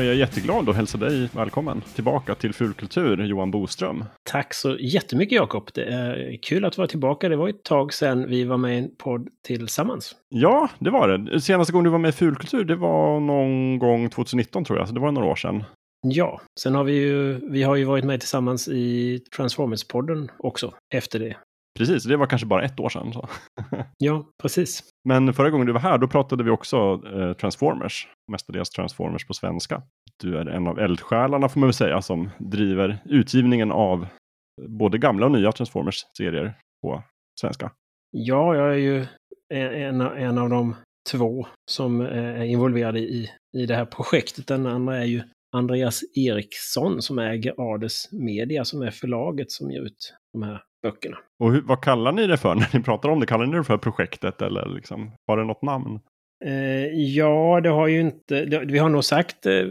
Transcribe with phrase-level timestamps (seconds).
[0.00, 4.04] Är jag jätteglad att hälsa dig välkommen tillbaka till Fulkultur, Johan Boström.
[4.30, 5.70] Tack så jättemycket Jakob.
[5.74, 7.28] Det är kul att vara tillbaka.
[7.28, 10.16] Det var ett tag sedan vi var med i en podd tillsammans.
[10.28, 11.40] Ja, det var det.
[11.40, 14.94] Senaste gången du var med i Fulkultur, det var någon gång 2019 tror jag, så
[14.94, 15.64] det var några år sedan.
[16.06, 21.18] Ja, sen har vi ju, vi har ju varit med tillsammans i Transformers-podden också efter
[21.18, 21.36] det.
[21.78, 23.12] Precis, det var kanske bara ett år sedan.
[23.12, 23.28] Så.
[23.98, 24.84] ja, precis.
[25.04, 29.34] Men förra gången du var här, då pratade vi också eh, Transformers, mestadels Transformers på
[29.34, 29.82] svenska.
[30.22, 34.98] Du är en av eldsjälarna får man väl säga, som driver utgivningen av eh, både
[34.98, 37.02] gamla och nya Transformers-serier på
[37.40, 37.70] svenska.
[38.10, 39.06] Ja, jag är ju
[39.54, 40.76] en, en av de
[41.12, 44.46] två som eh, är involverade i, i det här projektet.
[44.46, 45.22] Den andra är ju
[45.52, 51.16] Andreas Eriksson som äger Ades Media som är förlaget som ger ut de här böckerna.
[51.38, 53.26] Och hur, vad kallar ni det för när ni pratar om det?
[53.26, 56.00] Kallar ni det för projektet eller liksom, har det något namn?
[56.44, 58.44] Eh, ja, det har ju inte...
[58.44, 59.64] Det, vi har nog sagt eh,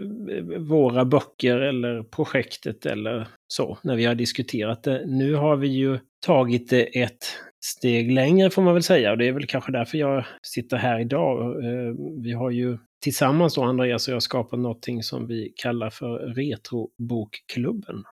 [0.58, 5.06] våra böcker eller projektet eller så när vi har diskuterat det.
[5.06, 7.26] Nu har vi ju tagit det ett
[7.66, 11.00] steg längre får man väl säga och det är väl kanske därför jag sitter här
[11.00, 11.66] idag.
[11.66, 16.20] Eh, vi har ju tillsammans då, Andreas och jag, skapat någonting som vi kallar för
[16.20, 18.04] Retrobokklubben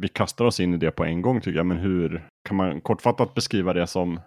[0.00, 1.66] vi kastar oss in i det på en gång tycker jag.
[1.66, 4.20] Men hur kan man kortfattat beskriva det som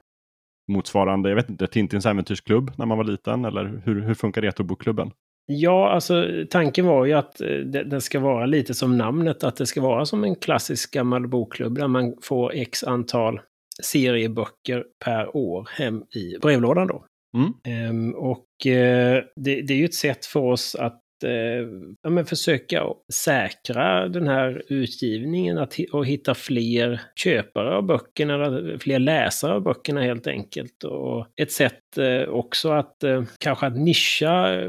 [0.71, 3.45] motsvarande, jag vet inte, Tintins äventyrsklubb när man var liten?
[3.45, 5.11] Eller hur, hur funkar Retrobokklubben?
[5.51, 9.55] Ja, alltså tanken var ju att eh, det, det, ska vara lite som namnet, att
[9.55, 13.39] det ska vara som en klassisk gammal bokklubb där man får x antal
[13.83, 17.05] serieböcker per år hem i brevlådan då.
[17.37, 17.53] Mm.
[17.63, 21.67] Ehm, och eh, det, det, är ju ett sätt för oss att Eh,
[22.01, 28.77] ja, men försöka säkra den här utgivningen att, och hitta fler köpare av böckerna, eller
[28.77, 30.83] fler läsare av böckerna helt enkelt.
[30.83, 34.61] Och ett sätt eh, också att eh, kanske att nischa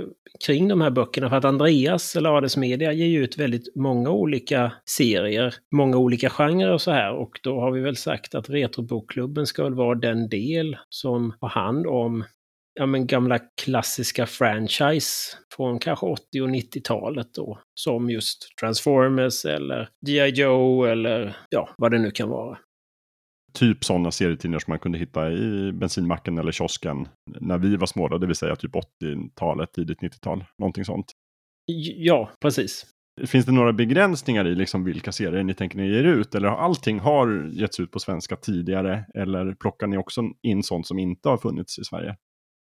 [0.47, 1.29] kring de här böckerna.
[1.29, 6.31] För att Andreas, eller Ades Media, ger ju ut väldigt många olika serier, många olika
[6.31, 7.13] genrer och så här.
[7.13, 11.49] Och då har vi väl sagt att Retrobokklubben ska väl vara den del som har
[11.49, 12.25] hand om
[12.81, 17.59] ja, men gamla klassiska franchise från kanske 80 och 90-talet då.
[17.75, 20.29] Som just Transformers eller G.I.
[20.29, 22.59] Joe eller ja, vad det nu kan vara.
[23.55, 27.09] Typ sådana serietidningar som man kunde hitta i bensinmacken eller kiosken
[27.41, 31.13] när vi var små, då, det vill säga typ 80-talet, tidigt 90-tal, någonting sånt.
[31.97, 32.87] Ja, precis.
[33.27, 36.35] Finns det några begränsningar i liksom vilka serier ni tänker ni ger ut?
[36.35, 39.05] Eller har allting har getts ut på svenska tidigare?
[39.15, 42.17] Eller plockar ni också in sånt som inte har funnits i Sverige?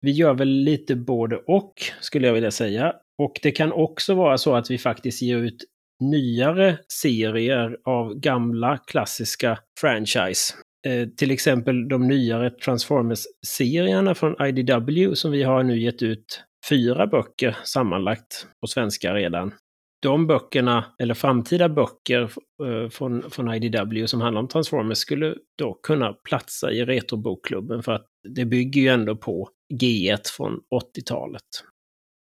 [0.04, 2.94] Vi gör väl lite både och, skulle jag vilja säga.
[3.18, 5.64] Och det kan också vara så att vi faktiskt ger ut
[6.00, 10.54] nyare serier av gamla klassiska franchise.
[10.88, 17.08] Eh, till exempel de nyare Transformers-serierna från IDW som vi har nu gett ut fyra
[17.08, 19.54] böcker sammanlagt på svenska redan.
[20.02, 22.22] De böckerna, eller framtida böcker
[22.64, 27.92] eh, från, från IDW som handlar om Transformers skulle då kunna platsa i Retrobokklubben för
[27.92, 29.50] att det bygger ju ändå på
[29.82, 31.44] G1 från 80-talet.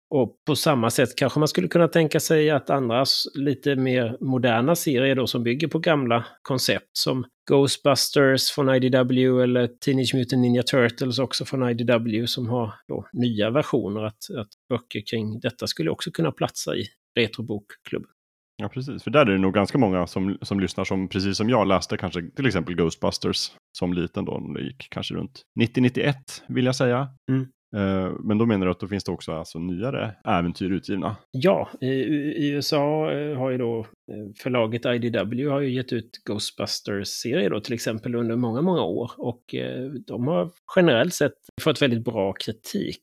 [0.09, 4.75] Och på samma sätt kanske man skulle kunna tänka sig att andra lite mer moderna
[4.75, 10.63] serier då som bygger på gamla koncept som Ghostbusters från IDW eller Teenage Mutant Ninja
[10.63, 15.89] Turtles också från IDW som har då nya versioner att, att böcker kring detta skulle
[15.89, 16.85] också kunna platsa i
[17.15, 18.14] Retrobokklubben.
[18.57, 19.03] Ja, precis.
[19.03, 21.97] För där är det nog ganska många som, som lyssnar som, precis som jag, läste
[21.97, 24.53] kanske till exempel Ghostbusters som liten då.
[24.53, 26.13] Det gick kanske runt 90-91
[26.47, 27.07] vill jag säga.
[27.31, 27.47] Mm.
[27.75, 31.15] Eh, men då menar du att då finns det också alltså nyare äventyr utgivna?
[31.31, 37.49] Ja, i, USA eh, har ju då eh, förlaget IDW har ju gett ut Ghostbusters-serier
[37.49, 39.11] då till exempel under många, många år.
[39.17, 39.43] Och
[40.07, 43.01] de har generellt sett fått väldigt bra kritik.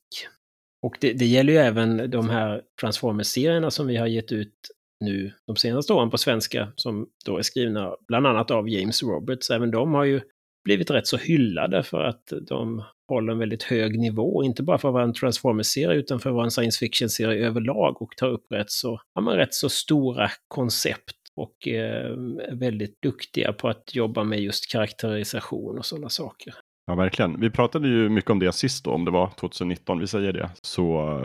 [0.83, 4.55] Och det, det gäller ju även de här Transformers-serierna som vi har gett ut
[5.03, 9.51] nu de senaste åren på svenska, som då är skrivna bland annat av James Roberts.
[9.51, 10.21] Även de har ju
[10.65, 14.89] blivit rätt så hyllade för att de håller en väldigt hög nivå, inte bara för
[14.89, 18.47] att vara en Transformers-serie utan för att vara en science fiction-serie överlag och tar upp
[18.53, 22.17] rätt så, ja, men rätt så stora koncept och eh,
[22.53, 26.55] väldigt duktiga på att jobba med just karaktärisation och sådana saker.
[26.87, 27.41] Ja, verkligen.
[27.41, 30.51] Vi pratade ju mycket om det sist då, om det var 2019, vi säger det.
[30.63, 31.19] Så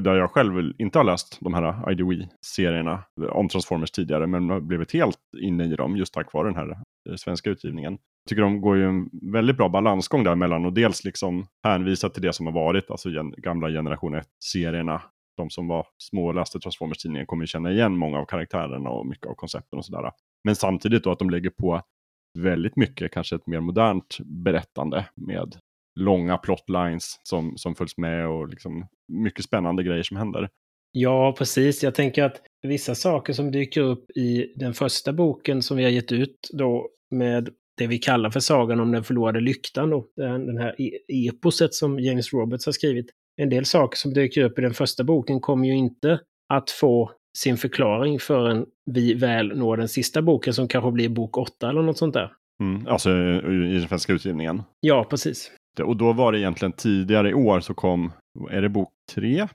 [0.00, 4.92] där jag själv inte har läst de här IDW-serierna om Transformers tidigare, men har blivit
[4.92, 6.70] helt inne i dem just tack vare den här
[7.08, 7.92] eh, svenska utgivningen.
[7.92, 12.08] Jag tycker de går ju en väldigt bra balansgång där mellan och dels liksom hänvisa
[12.08, 15.02] till det som har varit, alltså gen gamla generation 1-serierna.
[15.36, 19.06] De som var små och läste Transformers-tidningen kommer ju känna igen många av karaktärerna och
[19.06, 20.10] mycket av koncepten och sådär.
[20.44, 21.82] Men samtidigt då att de lägger på
[22.38, 25.56] väldigt mycket, kanske ett mer modernt berättande med
[26.00, 30.48] långa plotlines som, som följs med och liksom mycket spännande grejer som händer.
[30.92, 31.82] Ja, precis.
[31.82, 35.90] Jag tänker att vissa saker som dyker upp i den första boken som vi har
[35.90, 40.58] gett ut då med det vi kallar för Sagan om den förlorade lyktan, då, den
[40.58, 43.06] här e- eposet som James Roberts har skrivit.
[43.36, 46.20] En del saker som dyker upp i den första boken kommer ju inte
[46.54, 51.38] att få sin förklaring förrän vi väl når den sista boken som kanske blir bok
[51.38, 52.32] åtta eller något sånt där.
[52.60, 54.62] Mm, alltså i den svenska utgivningen?
[54.80, 55.50] Ja, precis.
[55.80, 58.12] Och då var det egentligen tidigare i år så kom,
[58.50, 59.48] är det bok tre?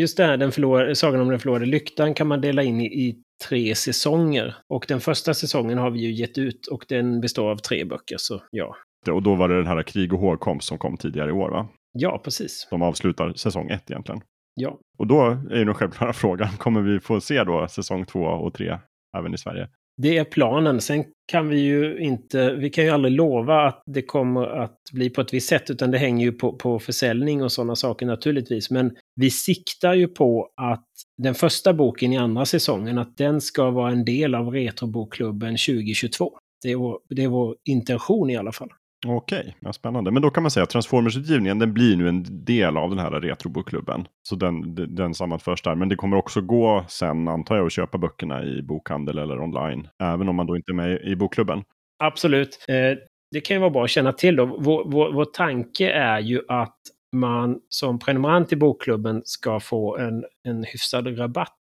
[0.00, 2.86] Just det här, den förlorade, Sagan om den förlorade lyktan kan man dela in i,
[2.86, 4.54] i, tre säsonger.
[4.68, 8.16] Och den första säsongen har vi ju gett ut och den består av tre böcker,
[8.18, 8.76] så ja.
[9.10, 11.68] Och då var det den här Krig och hågkomst som kom tidigare i år, va?
[11.92, 12.66] Ja, precis.
[12.68, 14.20] Som avslutar säsong ett egentligen.
[14.54, 14.78] Ja.
[14.98, 15.20] Och då
[15.50, 18.78] är ju den självklara frågan, kommer vi få se då säsong två och tre
[19.18, 19.68] även i Sverige?
[19.96, 20.80] Det är planen.
[20.80, 25.10] Sen kan vi ju inte, vi kan ju aldrig lova att det kommer att bli
[25.10, 28.70] på ett visst sätt, utan det hänger ju på, på försäljning och sådana saker naturligtvis.
[28.70, 30.86] Men vi siktar ju på att
[31.22, 36.38] den första boken i andra säsongen, att den ska vara en del av Retrobokklubben 2022.
[36.62, 38.70] Det är vår, det är vår intention i alla fall.
[39.06, 40.10] Okej, ja, spännande.
[40.10, 43.10] Men då kan man säga att Transformers-utgivningen den blir nu en del av den här
[43.10, 44.06] Retrobokklubben.
[44.28, 45.74] Så den, den sammanförs där.
[45.74, 49.88] Men det kommer också gå sen, antar jag, att köpa böckerna i bokhandel eller online.
[50.02, 51.62] Även om man då inte är med i bokklubben.
[52.04, 52.64] Absolut.
[52.68, 52.98] Eh,
[53.32, 54.46] det kan ju vara bra att känna till då.
[54.46, 56.78] Vår, vår, vår tanke är ju att
[57.16, 61.58] man som prenumerant i bokklubben ska få en, en hyfsad rabatt.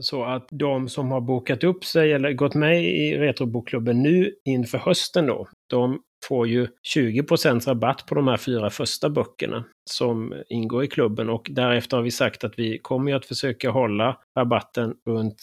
[0.00, 4.78] Så att de som har bokat upp sig eller gått med i Retrobokklubben nu inför
[4.78, 10.84] hösten då, de får ju 20% rabatt på de här fyra första böckerna som ingår
[10.84, 11.28] i klubben.
[11.28, 15.36] Och därefter har vi sagt att vi kommer att försöka hålla rabatten runt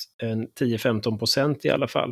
[0.59, 2.09] 10-15% i alla fall.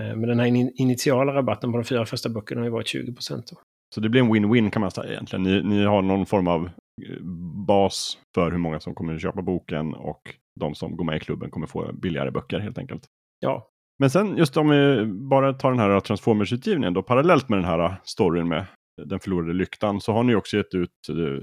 [0.00, 0.46] Eh, men den här
[0.80, 3.58] initiala rabatten på de fyra första böckerna har ju varit 20 då.
[3.94, 5.42] Så det blir en win-win kan man säga egentligen.
[5.42, 7.22] Ni, ni har någon form av eh,
[7.66, 11.20] bas för hur många som kommer att köpa boken och de som går med i
[11.20, 13.04] klubben kommer få billigare böcker helt enkelt.
[13.40, 13.68] Ja,
[13.98, 17.96] men sen just om vi bara tar den här Transformers-utgivningen då, parallellt med den här
[18.04, 18.66] storyn med
[19.02, 21.40] den förlorade lyktan, så har ni också gett ut uh,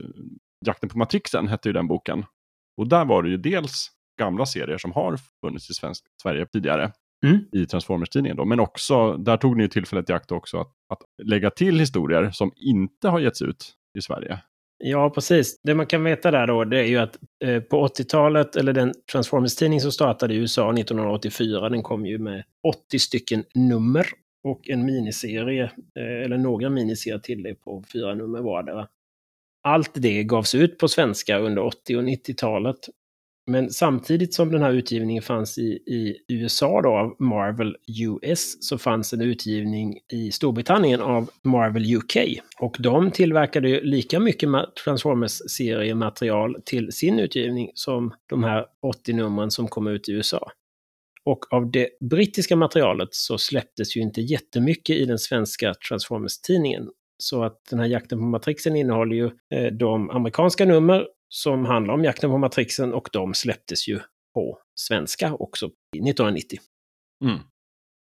[0.65, 2.25] Jakten på Matrixen, hette ju den boken.
[2.77, 3.87] Och där var det ju dels
[4.19, 6.91] gamla serier som har funnits i svensk, Sverige tidigare
[7.25, 7.39] mm.
[7.51, 11.49] i Transformers-tidningen då, men också, där tog ni tillfället i akt också att, att lägga
[11.49, 14.39] till historier som inte har getts ut i Sverige.
[14.83, 15.61] Ja, precis.
[15.63, 18.93] Det man kan veta där då, det är ju att eh, på 80-talet, eller den
[19.11, 22.43] Transformers-tidning som startade i USA 1984, den kom ju med
[22.87, 24.05] 80 stycken nummer
[24.43, 25.63] och en miniserie,
[25.99, 28.87] eh, eller några miniserier till det på fyra nummer vardera.
[29.63, 32.79] Allt det gavs ut på svenska under 80 och 90-talet.
[33.47, 38.77] Men samtidigt som den här utgivningen fanns i, i USA då, av Marvel US så
[38.77, 42.17] fanns en utgivning i Storbritannien av Marvel UK.
[42.59, 44.49] Och de tillverkade lika mycket
[44.85, 50.51] Transformers-seriematerial till sin utgivning som de här 80 numren som kom ut i USA.
[51.23, 56.89] Och av det brittiska materialet så släpptes ju inte jättemycket i den svenska Transformers-tidningen.
[57.17, 61.93] Så att den här jakten på Matrixen innehåller ju eh, de amerikanska nummer som handlar
[61.93, 63.99] om jakten på Matrixen och de släpptes ju
[64.33, 66.59] på svenska också 1990.
[67.23, 67.39] Mm.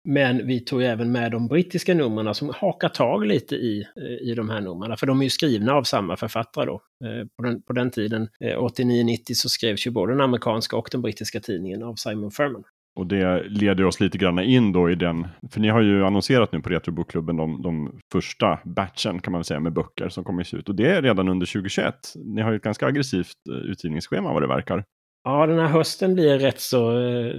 [0.08, 3.86] Men vi tog även med de brittiska numren som hakar tag lite i,
[4.20, 4.96] i de här numren.
[4.96, 6.80] För de är ju skrivna av samma författare då.
[7.04, 10.88] Eh, på den, på den tiden, 89-90, eh, så skrevs ju både den amerikanska och
[10.92, 12.64] den brittiska tidningen av Simon Furman.
[12.96, 16.52] Och det leder oss lite grann in då i den, för ni har ju annonserat
[16.52, 20.54] nu på Retrobokklubben de, de första batchen kan man väl säga med böcker som kommer
[20.56, 20.68] ut.
[20.68, 21.94] Och det är redan under 2021.
[22.24, 24.84] Ni har ju ett ganska aggressivt eh, utgivningsschema vad det verkar.
[25.24, 27.32] Ja, den här hösten blir rätt så, eh,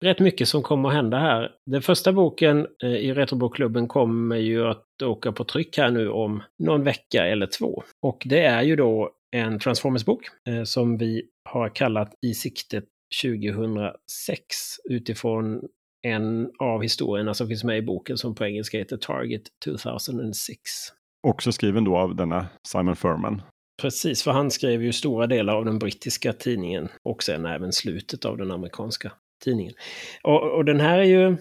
[0.00, 1.50] rätt mycket som kommer att hända här.
[1.66, 6.42] Den första boken eh, i Retrobokklubben kommer ju att åka på tryck här nu om
[6.58, 7.82] någon vecka eller två.
[8.02, 12.84] Och det är ju då en Transformers-bok eh, som vi har kallat I siktet
[13.22, 14.56] 2006
[14.90, 15.60] utifrån
[16.02, 20.58] en av historierna som finns med i boken som på engelska heter Target 2006.
[21.26, 23.42] Också skriven då av denna Simon Furman.
[23.82, 28.24] Precis, för han skrev ju stora delar av den brittiska tidningen och sen även slutet
[28.24, 29.12] av den amerikanska
[29.44, 29.74] tidningen.
[30.22, 31.36] Och, och den här är ju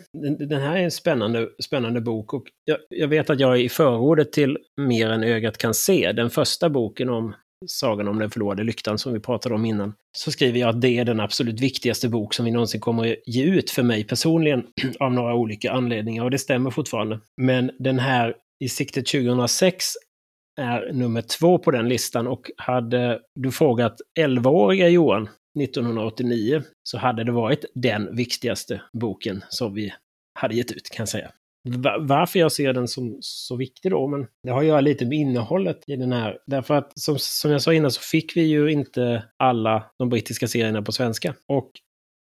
[0.47, 3.69] den, här är en spännande, spännande bok och jag, jag, vet att jag är i
[3.69, 7.35] förordet till Mer än ögat kan se, den första boken om
[7.67, 10.97] Sagan om den förlorade lyktan som vi pratade om innan, så skriver jag att det
[10.97, 14.63] är den absolut viktigaste bok som vi någonsin kommer att ge ut för mig personligen
[14.99, 17.19] av några olika anledningar och det stämmer fortfarande.
[17.37, 19.85] Men den här i siktet 2006
[20.61, 25.29] är nummer två på den listan och hade du frågat 11-åriga Johan
[25.59, 29.93] 1989 så hade det varit den viktigaste boken som vi
[30.39, 31.31] hade gett ut kan jag säga
[31.99, 35.17] varför jag ser den som så viktig då, men det har att göra lite med
[35.17, 36.37] innehållet i den här.
[36.47, 40.47] Därför att som, som jag sa innan så fick vi ju inte alla de brittiska
[40.47, 41.35] serierna på svenska.
[41.47, 41.71] Och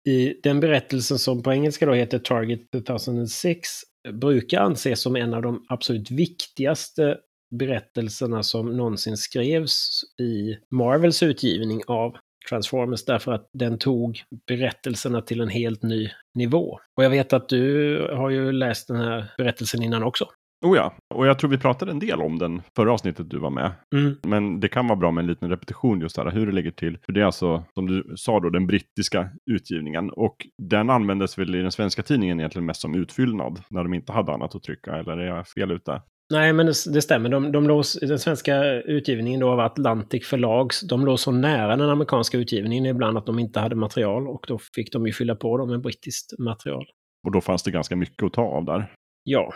[0.08, 3.70] i den berättelsen som på engelska då heter Target 2006
[4.14, 7.18] brukar anses som en av de absolut viktigaste
[7.56, 12.16] berättelserna som någonsin skrevs i Marvels utgivning av
[12.50, 16.80] Transformers därför att den tog berättelserna till en helt ny nivå.
[16.98, 20.26] Och jag vet att du har ju läst den här berättelsen innan också.
[20.66, 23.50] Oh ja, och jag tror vi pratade en del om den förra avsnittet du var
[23.50, 23.72] med.
[23.96, 24.16] Mm.
[24.24, 26.98] Men det kan vara bra med en liten repetition just där, hur det ligger till.
[27.06, 30.10] För det är alltså, som du sa då, den brittiska utgivningen.
[30.10, 34.12] Och den användes väl i den svenska tidningen egentligen mest som utfyllnad, när de inte
[34.12, 36.02] hade annat att trycka, eller är jag fel ute?
[36.32, 37.30] Nej, men det, det stämmer.
[37.30, 41.90] De, de låg, den svenska utgivningen då av Atlantic förlags, de låg så nära den
[41.90, 45.58] amerikanska utgivningen ibland att de inte hade material och då fick de ju fylla på
[45.58, 46.86] dem med brittiskt material.
[47.24, 48.94] Och då fanns det ganska mycket att ta av där?
[49.24, 49.54] Ja.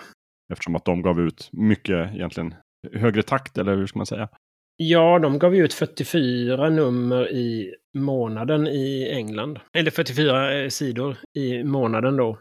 [0.52, 2.54] Eftersom att de gav ut mycket egentligen
[2.94, 4.30] högre takt, eller hur ska man säga?
[4.78, 9.60] Ja, de gav ut 44 nummer i månaden i England.
[9.78, 12.40] Eller 44 eh, sidor i månaden då.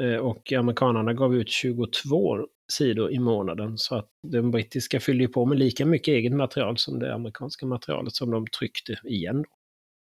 [0.00, 2.38] Eh, och amerikanerna gav ut 22
[2.72, 3.78] sidor i månaden.
[3.78, 8.14] Så att den brittiska fyller på med lika mycket eget material som det amerikanska materialet
[8.14, 9.44] som de tryckte igen.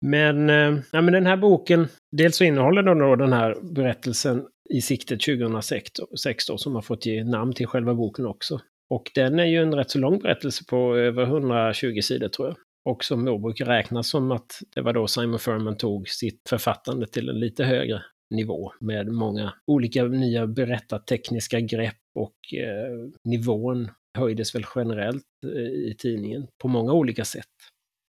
[0.06, 4.48] Men, eh, ja, men den här boken, dels så innehåller den då den här berättelsen
[4.70, 5.92] i siktet 2006
[6.48, 8.60] då, som har fått ge namn till själva boken också.
[8.90, 12.58] Och den är ju en rätt så lång berättelse på över 120 sidor tror jag.
[12.86, 17.08] Och som då brukar räknas som att det var då Simon Furman tog sitt författande
[17.08, 24.56] till en lite högre nivå med många olika nya berättartekniska grepp och eh, nivån höjdes
[24.56, 27.48] väl generellt eh, i tidningen på många olika sätt.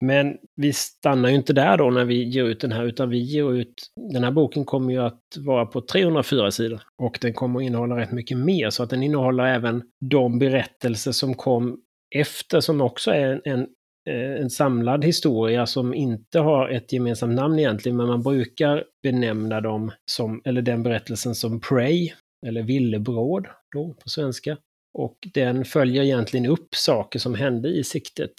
[0.05, 3.17] Men vi stannar ju inte där då när vi ger ut den här, utan vi
[3.17, 3.73] ger ut...
[4.13, 6.81] Den här boken kommer ju att vara på 304 sidor.
[7.01, 11.11] Och den kommer att innehålla rätt mycket mer, så att den innehåller även de berättelser
[11.11, 11.81] som kom
[12.15, 13.67] efter, som också är en, en,
[14.09, 19.61] eh, en samlad historia som inte har ett gemensamt namn egentligen, men man brukar benämna
[19.61, 22.11] dem som, eller den berättelsen som Prey,
[22.47, 24.57] eller Villebråd då på svenska.
[24.93, 28.31] Och den följer egentligen upp saker som hände i siktet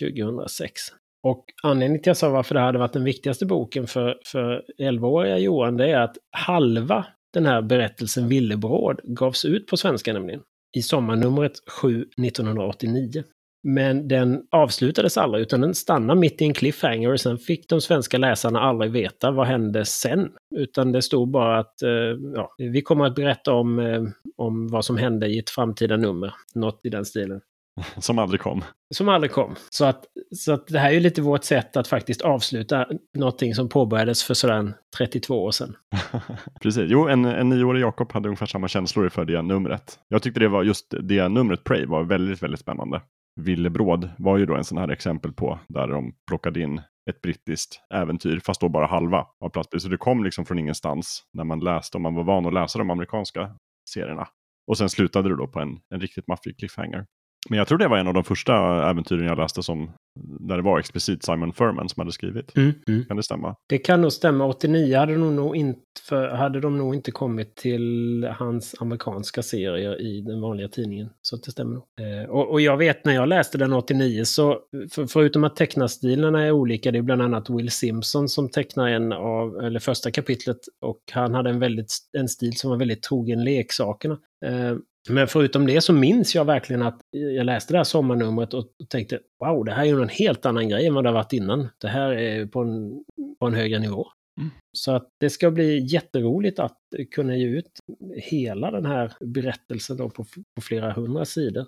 [0.00, 0.80] 2006.
[1.22, 4.64] Och anledningen till att jag sa varför det hade varit den viktigaste boken för, för
[4.78, 10.40] 11-åriga Johan, det är att halva den här berättelsen Villebråd gavs ut på svenska nämligen.
[10.76, 13.24] I sommarnumret 7 1989.
[13.62, 17.80] Men den avslutades aldrig, utan den stannade mitt i en cliffhanger och sen fick de
[17.80, 20.28] svenska läsarna aldrig veta vad hände sen.
[20.56, 21.90] Utan det stod bara att eh,
[22.34, 24.02] ja, vi kommer att berätta om, eh,
[24.36, 26.34] om vad som hände i ett framtida nummer.
[26.54, 27.40] Något i den stilen.
[27.98, 28.64] Som aldrig kom.
[28.94, 29.54] Som aldrig kom.
[29.70, 30.04] Så att,
[30.36, 32.86] så att det här är lite vårt sätt att faktiskt avsluta
[33.18, 35.76] någonting som påbörjades för sådär 32 år sedan.
[36.62, 36.84] Precis.
[36.86, 39.98] Jo, en, en nioårig Jakob hade ungefär samma känslor för det numret.
[40.08, 43.00] Jag tyckte det var just det numret, Prey, var väldigt, väldigt spännande.
[43.40, 47.80] Villebråd var ju då en sån här exempel på där de plockade in ett brittiskt
[47.94, 49.82] äventyr, fast då bara halva av plats.
[49.82, 52.78] Så det kom liksom från ingenstans när man läste, om man var van att läsa
[52.78, 53.50] de amerikanska
[53.90, 54.28] serierna.
[54.66, 57.06] Och sen slutade det då på en, en riktigt maffig cliffhanger.
[57.48, 58.54] Men jag tror det var en av de första
[58.90, 62.56] äventyren jag läste som där det var explicit Simon Furman som hade skrivit.
[62.56, 63.04] Mm, mm.
[63.04, 63.56] Kan det stämma?
[63.68, 64.46] Det kan nog stämma.
[64.46, 70.00] 89 hade de nog inte, för, hade de nog inte kommit till hans amerikanska serier
[70.00, 71.08] i den vanliga tidningen.
[71.22, 71.84] Så det stämmer nog.
[72.00, 74.58] Eh, och, och, jag vet när jag läste den 89 så,
[74.92, 79.12] för, förutom att tecknarstilarna är olika, det är bland annat Will Simpson som tecknar en
[79.12, 80.58] av, eller första kapitlet.
[80.80, 84.18] Och han hade en, väldigt, en stil som var väldigt trogen leksakerna.
[84.44, 84.76] Eh,
[85.08, 89.18] men förutom det så minns jag verkligen att jag läste det här sommarnumret och tänkte
[89.40, 91.68] wow, det här är ju en helt annan grej än vad det har varit innan.
[91.80, 93.04] Det här är på en,
[93.40, 94.06] på en högre nivå.
[94.40, 94.50] Mm.
[94.72, 96.78] Så att det ska bli jätteroligt att
[97.14, 97.70] kunna ge ut
[98.16, 101.66] hela den här berättelsen då på, på flera hundra sidor.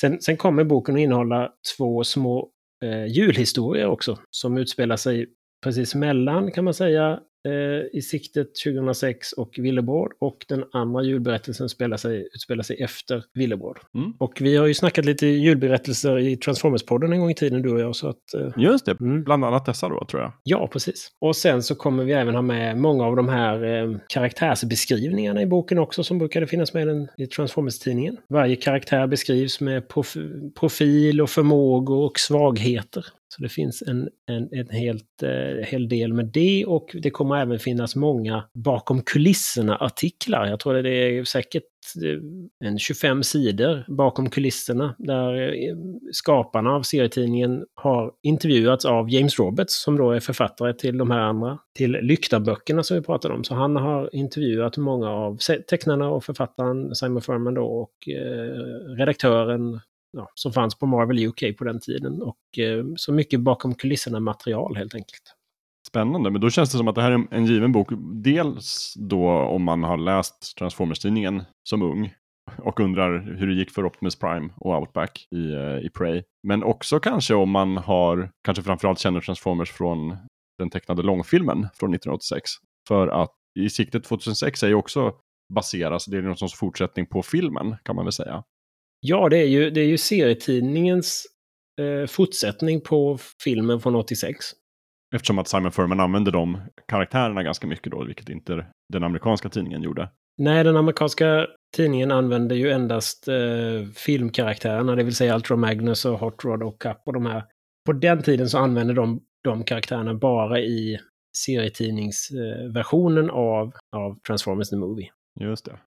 [0.00, 2.50] Sen, sen kommer boken att innehålla två små
[2.84, 5.26] eh, julhistorier också, som utspelar sig
[5.64, 7.20] precis mellan, kan man säga,
[7.92, 10.12] i siktet 2006 och Villebråd.
[10.18, 13.78] Och den andra julberättelsen spelar sig, utspelar sig efter Villebråd.
[13.94, 14.12] Mm.
[14.18, 17.80] Och vi har ju snackat lite julberättelser i Transformers-podden en gång i tiden, du och
[17.80, 17.96] jag.
[17.96, 19.24] Så att, eh, Just det, mm.
[19.24, 20.32] bland annat dessa då tror jag.
[20.42, 21.10] Ja, precis.
[21.20, 25.46] Och sen så kommer vi även ha med många av de här eh, karaktärsbeskrivningarna i
[25.46, 28.16] boken också, som brukade finnas med den, i Transformers-tidningen.
[28.28, 30.16] Varje karaktär beskrivs med prof
[30.60, 33.04] profil och förmågor och svagheter.
[33.28, 37.36] Så det finns en, en, en helt, eh, hel del med det och det kommer
[37.38, 40.46] kommer även finnas många bakom kulisserna-artiklar.
[40.46, 41.64] Jag tror det är säkert
[42.04, 45.76] eh, en 25 sidor bakom kulisserna där eh,
[46.12, 51.20] skaparna av serietidningen har intervjuats av James Roberts som då är författare till de här
[51.20, 53.44] andra, till Lyktaböckerna som vi pratade om.
[53.44, 59.80] Så han har intervjuat många av tecknarna och författaren Simon Furman då och eh, redaktören
[60.12, 62.22] ja, som fanns på Marvel UK på den tiden.
[62.22, 65.37] Och eh, så mycket bakom kulisserna material helt enkelt.
[65.88, 67.88] Spännande, men då känns det som att det här är en given bok.
[68.14, 72.14] Dels då om man har läst Transformers-tidningen som ung
[72.58, 76.22] och undrar hur det gick för Optimus Prime och Outback i, eh, i Prey.
[76.42, 80.16] Men också kanske om man har, kanske framförallt känner Transformers från
[80.58, 82.50] den tecknade långfilmen från 1986.
[82.88, 85.12] För att i siktet 2006 är ju också
[85.54, 88.44] baseras, det är någon sorts fortsättning på filmen kan man väl säga.
[89.00, 91.26] Ja, det är ju, det är ju serietidningens
[91.80, 94.36] eh, fortsättning på filmen från 86.
[95.14, 99.82] Eftersom att Simon Furman använde de karaktärerna ganska mycket då, vilket inte den amerikanska tidningen
[99.82, 100.10] gjorde.
[100.38, 101.46] Nej, den amerikanska
[101.76, 103.34] tidningen använde ju endast eh,
[103.94, 107.44] filmkaraktärerna, det vill säga Ultra Magnus och Hot Rod och Cup och de här.
[107.86, 110.98] På den tiden så använde de de karaktärerna bara i
[111.36, 115.10] serietidningsversionen av, av Transformers the Movie.
[115.40, 115.78] Just det.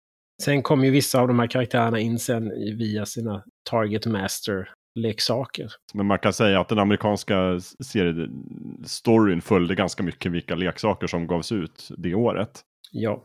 [0.42, 2.48] Sen kom ju vissa av de här karaktärerna in sen
[2.78, 5.68] via sina Target Master leksaker.
[5.94, 11.52] Men man kan säga att den amerikanska seriestoryn följde ganska mycket vilka leksaker som gavs
[11.52, 12.61] ut det året.
[12.92, 13.25] Ja.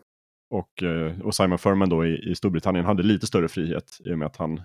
[0.50, 4.18] Och, eh, och Simon Furman då i, i Storbritannien hade lite större frihet i och
[4.18, 4.58] med att han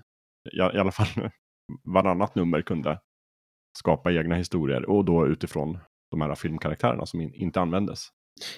[0.52, 1.06] i, i alla fall
[1.84, 3.00] varannat nummer kunde
[3.78, 5.78] skapa egna historier och då utifrån
[6.10, 8.08] de här filmkaraktärerna som in, inte användes.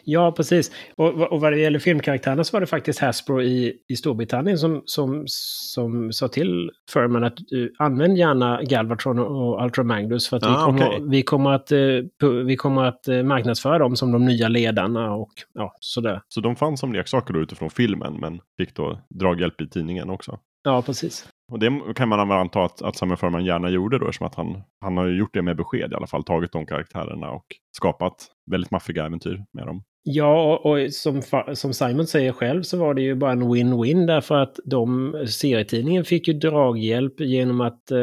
[0.04, 0.70] Ja, precis.
[0.96, 4.82] Och, och vad det gäller filmkaraktärerna så var det faktiskt Hasbro i, i Storbritannien som,
[4.84, 10.42] som, som sa till Furman att uh, använd gärna Galvatron och Ultra Magnus för att
[10.42, 11.00] ah, vi, kommer, okay.
[11.08, 15.32] vi kommer att, uh, vi kommer att uh, marknadsföra dem som de nya ledarna och
[15.52, 16.22] ja, sådär.
[16.28, 20.38] Så de fanns som leksaker då utifrån filmen men fick då draghjälp i tidningen också?
[20.64, 21.28] Ja, precis.
[21.52, 24.34] Och det kan man väl anta att, att Samuel Furman gärna gjorde då, eftersom att
[24.34, 27.44] han, han har gjort det med besked i alla fall, tagit de karaktärerna och
[27.76, 28.14] skapat
[28.50, 29.82] väldigt maffiga äventyr med dem.
[30.02, 31.22] Ja, och, och som,
[31.54, 36.04] som Simon säger själv så var det ju bara en win-win därför att de, serietidningen
[36.04, 37.98] fick ju draghjälp genom att eh,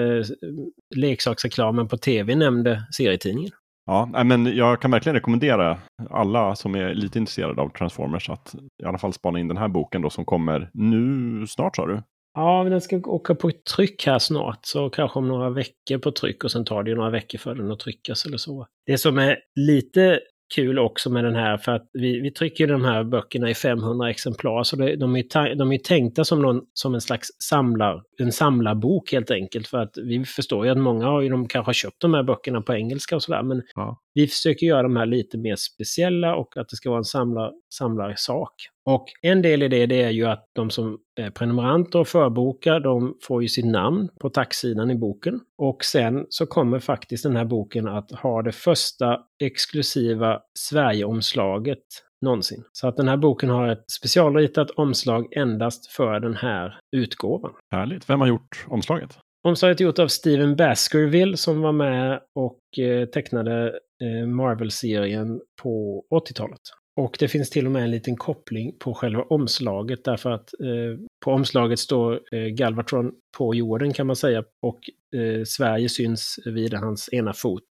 [0.96, 3.52] leksaksreklamen på tv nämnde serietidningen.
[3.86, 5.78] Ja, men jag kan verkligen rekommendera
[6.10, 9.68] alla som är lite intresserade av Transformers att i alla fall spana in den här
[9.68, 12.02] boken då som kommer nu snart sa du?
[12.34, 16.44] Ja, den ska åka på tryck här snart, så kanske om några veckor på tryck
[16.44, 18.68] och sen tar det ju några veckor för den att tryckas eller så.
[18.86, 20.20] Det som är lite
[20.56, 24.10] kul också med den här för att vi, vi trycker de här böckerna i 500
[24.10, 24.64] exemplar.
[24.64, 29.12] Så det, de, är, de är tänkta som, någon, som en slags samlar, en samlarbok
[29.12, 29.68] helt enkelt.
[29.68, 32.24] För att vi förstår ju att många har ju de kanske har köpt de här
[32.24, 33.44] böckerna på engelska och sådär.
[33.44, 34.02] Men ja.
[34.14, 37.52] vi försöker göra de här lite mer speciella och att det ska vara en samlar,
[37.74, 38.54] samlarsak.
[38.90, 42.80] Och en del i det, det är ju att de som är prenumeranter och förbokar,
[42.80, 45.40] de får ju sitt namn på taxsidan i boken.
[45.58, 51.84] Och sen så kommer faktiskt den här boken att ha det första exklusiva Sverigeomslaget
[52.22, 52.64] någonsin.
[52.72, 57.52] Så att den här boken har ett specialritat omslag endast för den här utgåvan.
[57.72, 58.10] Härligt.
[58.10, 59.18] Vem har gjort omslaget?
[59.44, 66.04] Omslaget är gjort av Steven Baskerville som var med och eh, tecknade eh, Marvel-serien på
[66.16, 66.62] 80-talet.
[67.00, 71.00] Och det finns till och med en liten koppling på själva omslaget därför att eh,
[71.26, 74.80] på omslaget står eh, Galvatron på jorden kan man säga och
[75.20, 77.64] eh, Sverige syns vid hans ena fot.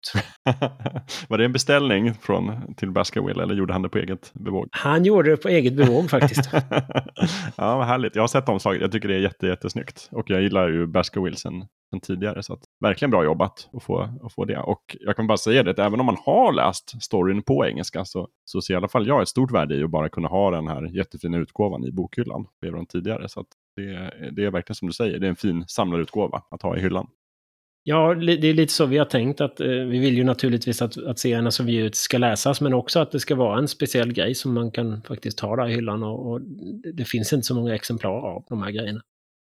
[1.30, 4.68] Var det en beställning från, till Baskerville eller gjorde han det på eget bevåg?
[4.72, 6.50] Han gjorde det på eget bevåg faktiskt.
[7.56, 8.16] ja, vad härligt.
[8.16, 8.82] Jag har sett omslaget.
[8.82, 10.10] Jag tycker det är jätte, jättesnyggt.
[10.12, 12.44] Och jag gillar ju Baskerville sen, sen tidigare.
[12.44, 14.60] Så att, verkligen bra jobbat att få, att få det.
[14.60, 18.06] Och jag kan bara säga det, att även om man har läst storyn på engelska
[18.06, 20.52] så, så ser i alla fall jag ett stort värde i att bara kunna ha
[20.52, 23.30] den här jättefina utgåvan i bokhyllan de tidigare.
[23.30, 26.62] Så att det, det är verkligen som du säger, det är en fin samlarutgåva att
[26.62, 27.08] ha i hyllan.
[27.84, 30.98] Ja, det är lite så vi har tänkt att eh, vi vill ju naturligtvis att,
[30.98, 33.68] att serierna som vi ger ut ska läsas, men också att det ska vara en
[33.68, 36.42] speciell grej som man kan faktiskt ta där i hyllan och, och
[36.94, 39.02] det finns inte så många exemplar av de här grejerna.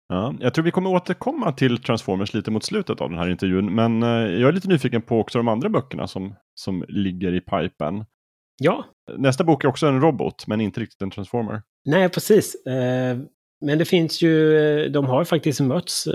[0.07, 3.75] Ja, jag tror vi kommer återkomma till Transformers lite mot slutet av den här intervjun,
[3.75, 7.41] men eh, jag är lite nyfiken på också de andra böckerna som, som ligger i
[7.41, 8.05] pipen.
[8.57, 8.85] Ja.
[9.17, 11.61] Nästa bok är också en robot, men inte riktigt en transformer.
[11.85, 12.65] Nej, precis.
[12.65, 13.17] Eh,
[13.65, 16.07] men det finns ju, eh, de har faktiskt mötts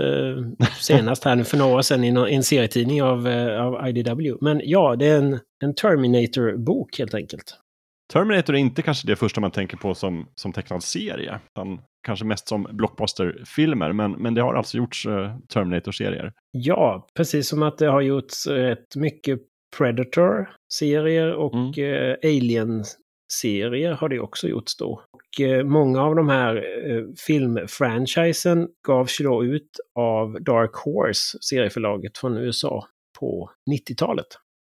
[0.79, 3.27] senast här nu för några år sedan i en serietidning av,
[3.59, 4.37] av IDW.
[4.41, 7.57] Men ja, det är en, en Terminator-bok helt enkelt.
[8.13, 12.25] Terminator är inte kanske det första man tänker på som, som tecknad serie, utan kanske
[12.25, 16.33] mest som blockbuster-filmer, men, men det har alltså gjorts uh, Terminator-serier.
[16.51, 19.39] Ja, precis som att det har gjorts rätt mycket
[19.77, 21.93] Predator-serier och mm.
[21.93, 22.83] uh, Alien
[23.31, 25.01] serier har det också gjorts då.
[25.11, 31.37] Och eh, många av de här eh, filmfranchisen gavs ju då ut av Dark Horse,
[31.41, 32.87] serieförlaget från USA,
[33.19, 34.27] på 90-talet.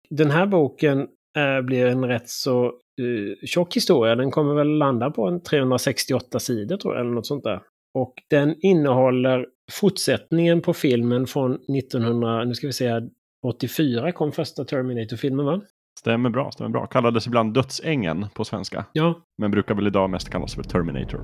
[0.10, 4.16] Den här boken eh, blir en rätt så eh, tjock historia.
[4.16, 7.62] Den kommer väl landa på en 368 sidor tror jag, eller något sånt där.
[7.94, 13.02] Och den innehåller fortsättningen på filmen från 1900, nu ska vi säga
[13.48, 15.62] 84 kom första Terminator-filmen va?
[16.00, 16.86] Stämmer bra, stämmer bra.
[16.86, 18.86] Kallades ibland Dödsängen på svenska.
[18.94, 19.22] Ja.
[19.38, 21.24] Men brukar väl idag mest kallas för Terminator.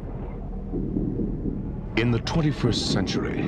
[2.01, 3.43] In the 21st century,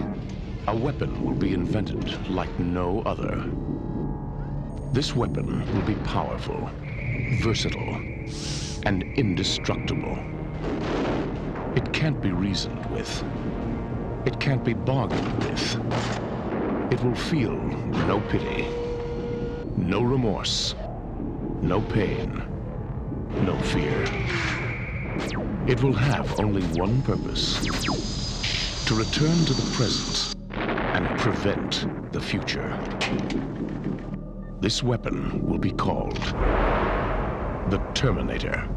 [0.66, 3.44] a weapon will be invented like no other.
[4.96, 6.70] This weapon will be powerful,
[7.40, 7.96] versatile,
[8.86, 10.18] and indestructible.
[11.76, 13.24] It can't be reasoned with.
[14.26, 15.76] It can't be bargained with.
[16.92, 17.56] It will feel
[18.08, 18.68] no pity,
[19.78, 20.76] no remorse,
[21.62, 22.44] no pain,
[23.44, 24.04] no fear.
[25.68, 27.66] It will have only one purpose
[28.86, 32.78] to return to the present and prevent the future.
[34.60, 36.20] This weapon will be called
[37.72, 38.70] the Terminator.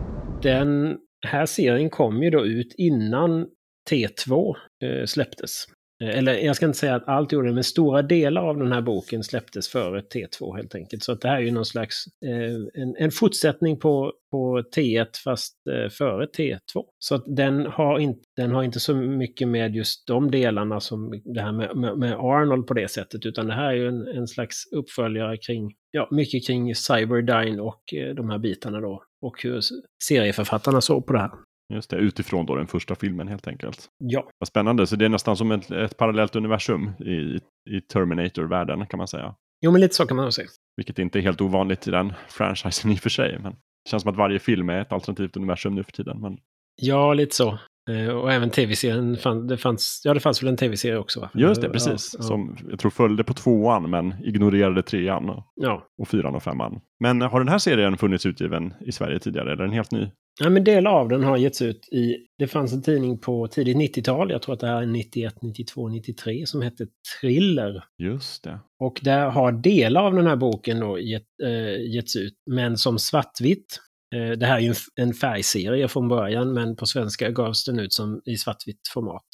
[0.43, 3.47] Den här serien kom ju då ut innan
[3.91, 5.65] T2 eh, släpptes.
[6.05, 8.73] Eh, eller jag ska inte säga att allt gjorde det, men stora delar av den
[8.73, 11.03] här boken släpptes före T2 helt enkelt.
[11.03, 15.07] Så att det här är ju någon slags eh, en, en fortsättning på, på T1
[15.25, 16.85] fast eh, före T2.
[16.99, 21.23] Så att den har, inte, den har inte så mycket med just de delarna som
[21.25, 24.07] det här med, med, med Arnold på det sättet, utan det här är ju en,
[24.07, 29.03] en slags uppföljare kring, ja, mycket kring Cyberdyne och eh, de här bitarna då.
[29.23, 29.61] Och hur
[30.05, 31.31] serieförfattarna såg på det här.
[31.75, 33.89] Just det, utifrån då den första filmen helt enkelt.
[33.99, 37.41] Ja, Vad spännande, så det är nästan som ett, ett parallellt universum i,
[37.77, 39.35] i Terminator-världen kan man säga.
[39.65, 40.49] jo men lite så kan man nog säga.
[40.77, 43.39] Vilket inte är helt ovanligt i den franchisen i och för sig.
[43.43, 46.21] Men det känns som att varje film är ett alternativt universum nu för tiden.
[46.21, 46.39] Men
[46.83, 47.59] Ja, lite så.
[47.91, 51.31] Eh, Och även tv-serien, fann, det fanns, ja det fanns väl en tv-serie också va?
[51.35, 52.15] just det, Ja, precis.
[52.19, 55.87] Ja, Som jag tror följde på tvåan men ignorerade trean och, ja.
[56.03, 56.81] och fyran och femman.
[57.01, 59.53] Men har den här serien funnits utgiven i Sverige tidigare?
[59.53, 60.11] Eller är den helt ny?
[60.41, 63.77] Ja, men delar av den har getts ut i, det fanns en tidning på tidigt
[63.77, 66.87] 90-tal, jag tror att det här är 91, 92, 93, som hette
[67.21, 67.85] Thriller.
[67.99, 68.61] Just det.
[68.81, 72.99] Och där har delar av den här boken då get, eh, getts ut, men som
[72.99, 73.81] svartvitt.
[74.15, 77.93] Eh, det här är ju en, färgserie från början, men på svenska gavs den ut
[77.93, 79.27] som i svartvitt format.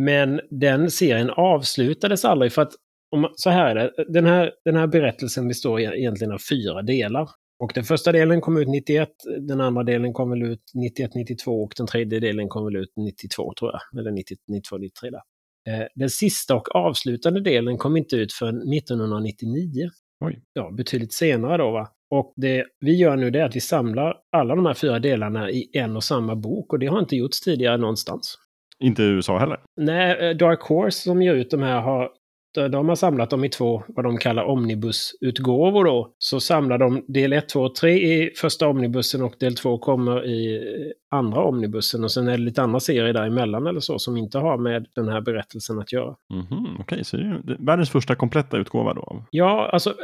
[0.00, 2.72] Men den serien avslutades aldrig för att,
[3.16, 6.82] om, så här är det, den här, den här berättelsen består e- egentligen av fyra
[6.82, 7.28] delar.
[7.58, 9.08] Och den första delen kom ut 91,
[9.40, 12.92] den andra delen kom väl ut 91, 92 och den tredje delen kom väl ut
[12.96, 14.00] 92 tror jag.
[14.00, 15.20] Eller 90, 92, 93 där.
[15.68, 19.90] Eh, Den sista och avslutande delen kom inte ut förrän 1999.
[20.24, 20.40] Oj.
[20.52, 21.88] Ja, betydligt senare då va.
[22.10, 25.50] Och det vi gör nu det är att vi samlar alla de här fyra delarna
[25.50, 28.38] i en och samma bok och det har inte gjorts tidigare någonstans.
[28.78, 29.60] Inte i USA heller.
[29.80, 32.10] Nej, eh, Dark Horse som ger ut de här har
[32.54, 36.14] de- de har samlat dem i två, vad de kallar omnibusutgåvor då.
[36.18, 40.26] Så samlar de del 1, 2 och 3 i första omnibussen och del 2 kommer
[40.26, 42.04] i eh, andra omnibussen.
[42.04, 45.08] Och sen är det lite andra serier däremellan eller så som inte har med den
[45.08, 46.14] här berättelsen att göra.
[46.34, 49.24] Mhm, Okej, så det är världens första kompletta utgåva då.
[49.30, 49.94] Ja, alltså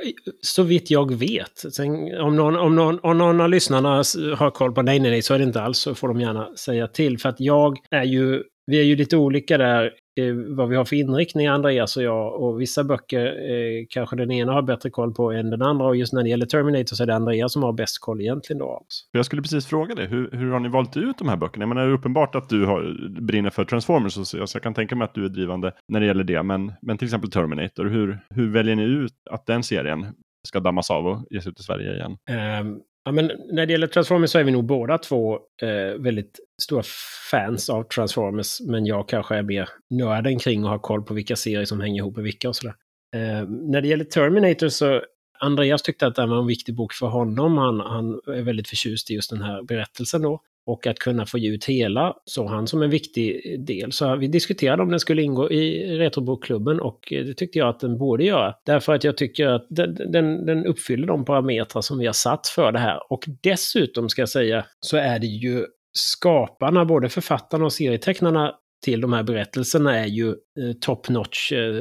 [0.42, 1.56] så vitt jag vet.
[1.72, 3.88] Sen, om, någon, om, någon, om någon av lyssnarna
[4.36, 6.56] har koll på nej, nej, nej, så är det inte alls så får de gärna
[6.56, 7.18] säga till.
[7.18, 9.84] För att jag är ju, vi är ju lite olika där
[10.20, 12.42] eh, vad vi har för inriktning, Andreas och jag.
[12.42, 15.86] Och vissa böcker eh, kanske den ena har bättre koll på än den andra.
[15.86, 18.58] Och just när det gäller Terminator så är det Andreas som har bäst koll egentligen
[18.58, 21.62] då Jag skulle precis fråga dig, hur, hur har ni valt ut de här böckerna?
[21.62, 24.62] Jag menar, det är uppenbart att du har, brinner för Transformers, och så, så jag
[24.62, 26.42] kan tänka mig att du är drivande när det gäller det.
[26.42, 30.06] Men, men till exempel Terminator, hur, hur väljer ni ut att den serien
[30.48, 32.16] ska dammas av och ges ut i Sverige igen?
[32.28, 32.80] Ehm,
[33.10, 36.82] ja, men när det gäller Transformers så är vi nog båda två eh, väldigt stora
[37.30, 38.60] fans av Transformers.
[38.60, 42.02] Men jag kanske är mer nörden kring och har koll på vilka serier som hänger
[42.02, 42.74] ihop med vilka och sådär.
[43.16, 45.02] Eh, när det gäller Terminator så
[45.40, 47.58] Andreas tyckte att det var en viktig bok för honom.
[47.58, 50.40] Han, han är väldigt förtjust i just den här berättelsen då.
[50.66, 53.92] Och att kunna få ge ut hela såg han som en viktig del.
[53.92, 57.80] Så vi diskuterade om den skulle ingå i Retrobokklubben och eh, det tyckte jag att
[57.80, 58.54] den borde göra.
[58.66, 62.46] Därför att jag tycker att den, den, den uppfyller de parametrar som vi har satt
[62.46, 63.12] för det här.
[63.12, 69.00] Och dessutom ska jag säga så är det ju skaparna, både författarna och serietecknarna till
[69.00, 71.52] de här berättelserna är ju eh, top notch.
[71.52, 71.74] Eh,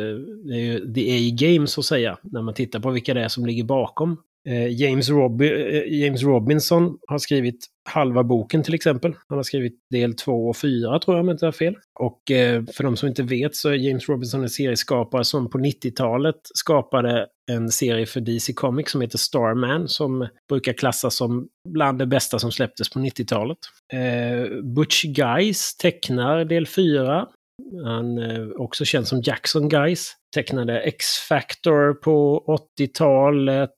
[0.45, 2.17] det är ju the A-game så att säga.
[2.23, 5.47] När man tittar på vilka det är som ligger bakom eh, James, Rob eh,
[5.87, 9.15] James Robinson har skrivit halva boken till exempel.
[9.27, 11.75] Han har skrivit del två och fyra tror jag om jag inte har fel.
[11.99, 15.57] Och eh, för de som inte vet så är James Robinson en serieskapare som på
[15.57, 21.99] 90-talet skapade en serie för DC Comics som heter Starman som brukar klassas som bland
[21.99, 23.57] det bästa som släpptes på 90-talet.
[23.93, 27.27] Eh, Butch Guys tecknar del fyra.
[27.85, 30.13] Han är också känd som Jackson Guys.
[30.35, 32.43] Tecknade X-Factor på
[32.79, 33.69] 80-talet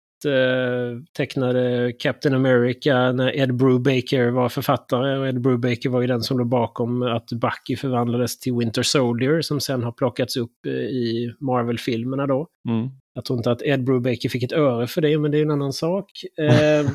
[1.18, 5.18] tecknade Captain America när Ed Brubaker var författare.
[5.18, 9.42] Och Ed Brubaker var ju den som låg bakom att Bucky förvandlades till Winter Soldier
[9.42, 12.48] som sen har plockats upp eh, i Marvel-filmerna då.
[12.70, 12.90] Mm.
[13.14, 15.52] Jag tror inte att Ed Brubaker fick ett öre för det, men det är en
[15.52, 16.06] annan sak.
[16.42, 16.88] Eh,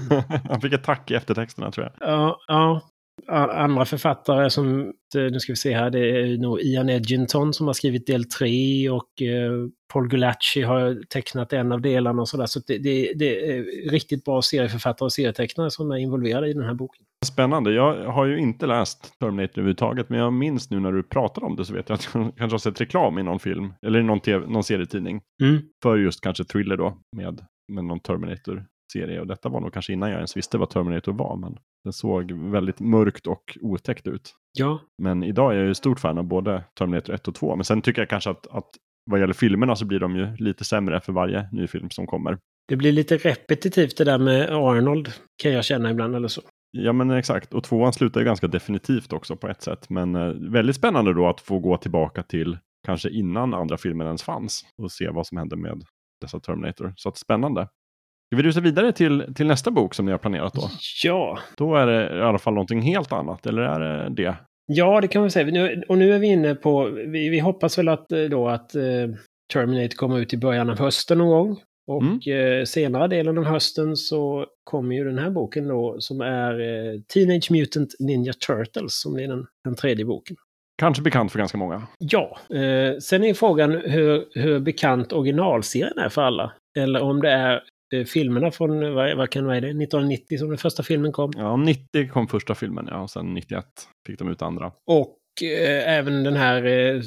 [0.51, 2.09] Han fick ett tack i eftertexterna tror jag.
[2.09, 2.81] ja, ja,
[3.29, 4.81] andra författare som,
[5.17, 8.25] eh, nu ska vi se här, det är nog Ian Edginton som har skrivit del
[8.25, 9.53] 3 och eh,
[9.93, 12.47] Paul Gulacci har tecknat en av delarna och sådär.
[12.47, 16.65] Så det, det, det är riktigt bra serieförfattare och serietecknare som är involverade i den
[16.65, 17.05] här boken.
[17.27, 17.73] Spännande.
[17.73, 21.57] Jag har ju inte läst Terminator överhuvudtaget, men jag minns nu när du pratar om
[21.57, 24.03] det så vet jag att jag kanske har sett reklam i någon film, eller i
[24.03, 25.63] någon, TV, någon serietidning, Mm.
[25.83, 29.21] för just kanske thriller då, med, med någon Terminator-serie.
[29.21, 32.33] Och detta var nog kanske innan jag ens visste vad Terminator var, men den såg
[32.33, 34.35] väldigt mörkt och otäckt ut.
[34.59, 37.65] Ja, Men idag är jag ju stort fan av både Terminator 1 och 2, men
[37.65, 38.69] sen tycker jag kanske att, att
[39.11, 42.39] vad gäller filmerna så blir de ju lite sämre för varje ny film som kommer.
[42.69, 46.43] det blir lite repetitivt det där med Arnold, kan jag känna ibland eller så.
[46.71, 49.91] Ja men exakt, och tvåan slutar ju ganska definitivt också på ett sätt.
[49.91, 54.23] Men eh, väldigt spännande då att få gå tillbaka till kanske innan andra filmen ens
[54.23, 55.83] fanns och se vad som hände med
[56.21, 56.93] dessa Terminator.
[56.97, 57.69] Så att spännande.
[58.27, 60.71] Ska vi rusa vidare till, till nästa bok som ni har planerat då?
[61.05, 64.37] Ja, Då är det i alla fall någonting helt annat, eller är det det?
[64.67, 65.47] Ja, det kan man säga.
[65.47, 68.75] Nu, och nu är vi inne på, vi, vi hoppas väl att, eh, då att
[68.75, 68.83] eh,
[69.53, 71.61] Terminator kommer ut i början av hösten någon gång.
[71.89, 76.61] Och eh, senare delen av hösten så kommer ju den här boken då som är
[76.61, 80.37] eh, Teenage Mutant Ninja Turtles som blir den, den tredje boken.
[80.79, 81.83] Kanske bekant för ganska många.
[81.99, 86.53] Ja, eh, sen är frågan hur, hur bekant originalserien är för alla.
[86.79, 87.63] Eller om det är
[88.07, 91.33] filmerna från, vad, vad kan vara det, 1990 som den första filmen kom.
[91.37, 93.65] Ja, 90 kom första filmen, ja, och sen 91
[94.07, 94.73] fick de ut andra.
[94.87, 97.03] Och eh, även den här, eh,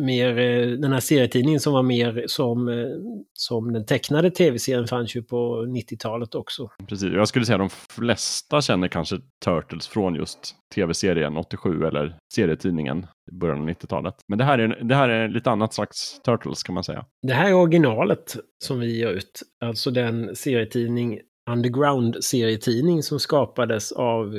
[0.00, 2.86] mer, eh, den här serietidningen som var mer som, eh,
[3.32, 6.70] som den tecknade tv-serien fanns ju på 90-talet också.
[6.88, 13.06] Precis, jag skulle säga de flesta känner kanske Turtles från just tv-serien 87 eller serietidningen
[13.32, 14.14] i början av 90-talet.
[14.28, 17.06] Men det här, är, det här är lite annat slags Turtles kan man säga.
[17.22, 19.42] Det här är originalet som vi ger ut.
[19.64, 24.36] Alltså den serietidning, Underground-serietidning som skapades av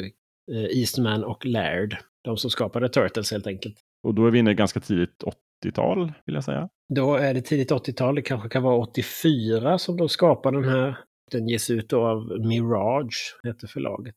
[0.51, 1.97] eh, Eastman och Laird.
[2.23, 3.75] De som skapade Turtles helt enkelt.
[4.03, 5.23] Och då är vi inne ganska tidigt
[5.65, 6.69] 80-tal vill jag säga.
[6.95, 10.97] Då är det tidigt 80-tal, det kanske kan vara 84 som de skapar den här.
[11.31, 14.15] Den ges ut då av Mirage, heter förlaget.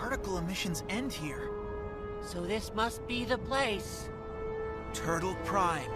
[0.00, 1.42] Particle emissions end here.
[2.22, 4.10] So this must be the place.
[4.94, 5.92] Turtle Prime.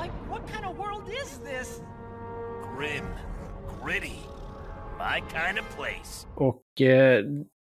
[0.00, 1.82] Like, what kind of world is this?
[2.76, 3.04] Grim,
[3.84, 4.18] gritty,
[5.02, 6.26] my kind of place.
[6.36, 7.24] Och eh,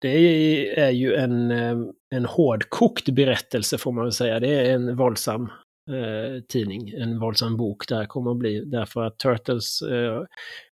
[0.00, 1.76] det är ju en, eh,
[2.14, 4.40] en hårdkokt berättelse får man väl säga.
[4.40, 5.42] Det är en våldsam
[5.90, 8.64] eh, tidning, en våldsam bok där kommer att bli.
[8.64, 10.22] Därför att Turtles, eh,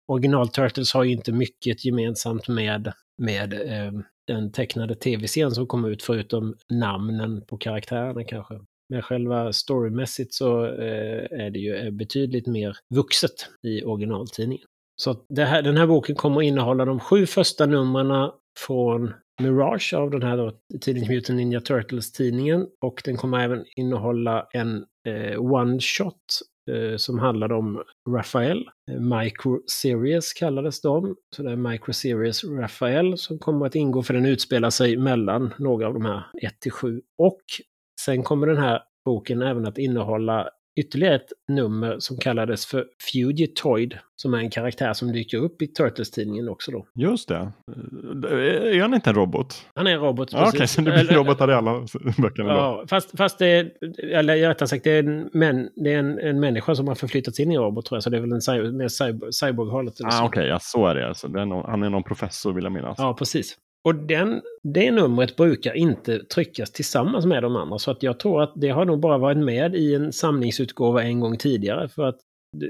[0.08, 3.92] original Turtles har ju inte mycket gemensamt med, med eh,
[4.26, 8.54] den tecknade tv-serien som kom ut förutom namnen på karaktärerna kanske.
[8.88, 14.66] Men själva storymässigt så eh, är det ju eh, betydligt mer vuxet i originaltidningen.
[15.00, 19.94] Så det här, den här boken kommer att innehålla de sju första numren från Mirage
[19.94, 22.66] av den här då, Teenage Mutant Ninja Turtles-tidningen.
[22.80, 26.14] Och den kommer även innehålla en eh, one-shot
[26.70, 28.64] eh, som handlar om Raphael.
[28.98, 31.16] Micro Series kallades de.
[31.36, 35.54] Så det är Micro Series Raphael som kommer att ingå för den utspelar sig mellan
[35.58, 36.22] några av de här
[36.64, 37.00] 1-7.
[37.18, 37.40] Och
[38.00, 40.50] sen kommer den här boken även att innehålla
[40.80, 45.66] ytterligare ett nummer som kallades för Fugitoid, som är en karaktär som dyker upp i
[45.66, 46.86] Turtles-tidningen också då.
[46.94, 47.52] Just det.
[48.30, 49.66] Eh, Är han inte en robot?
[49.74, 50.32] Han är en robot.
[50.32, 50.74] Ja, Okej, precis.
[50.76, 51.86] så det blir Eller- robotar i alla
[52.18, 52.58] böckerna då?
[52.60, 53.70] Ja, fast, fast det är,
[54.14, 57.40] eller rättare sagt, det är, en, men, det är en, en människa som har förflyttats
[57.40, 59.94] in i robot tror jag, så det är väl en cy- mer cyber, cyborg-hållet.
[60.04, 60.24] Ah, så.
[60.24, 61.28] Okej, ja, så är det alltså.
[61.28, 62.94] Det är någon, han är någon professor vill jag minnas.
[62.98, 63.56] Ja, precis.
[63.84, 68.42] Och den, det numret brukar inte tryckas tillsammans med de andra, så att jag tror
[68.42, 71.88] att det har nog bara varit med i en samlingsutgåva en gång tidigare.
[71.88, 72.18] För att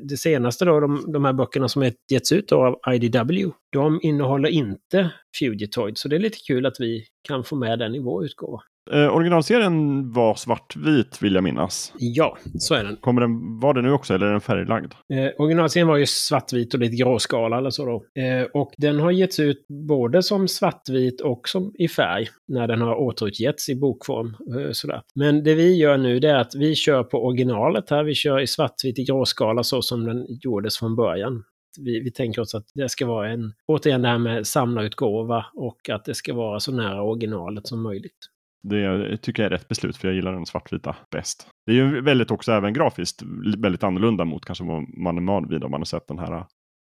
[0.02, 4.00] det, senaste då, de, de här böckerna som är getts ut då av IDW, de
[4.02, 5.98] innehåller inte Fugitoid.
[5.98, 8.60] Så det är lite kul att vi kan få med den i vår utgåva.
[8.92, 11.92] Eh, originalserien var svartvit vill jag minnas.
[11.98, 12.96] Ja, så är den.
[12.96, 14.92] Kommer den, var det nu också eller är den färglagd?
[15.12, 18.22] Eh, originalserien var ju svartvit och lite gråskala eller så då.
[18.22, 22.80] Eh, och den har getts ut både som svartvit och som i färg när den
[22.80, 24.26] har återutgetts i bokform.
[24.26, 25.02] Eh, sådär.
[25.14, 28.04] Men det vi gör nu det är att vi kör på originalet här.
[28.04, 31.44] Vi kör i svartvit i gråskala så som den gjordes från början.
[31.80, 35.90] Vi, vi tänker oss att det ska vara en, återigen det här med samlarutgåva och
[35.90, 38.18] att det ska vara så nära originalet som möjligt.
[38.62, 41.46] Det tycker jag är rätt beslut för jag gillar den svartvita bäst.
[41.66, 43.22] Det är ju väldigt också även grafiskt
[43.58, 46.32] väldigt annorlunda mot kanske vad man är van vid om man har sett den här
[46.32, 46.46] äh,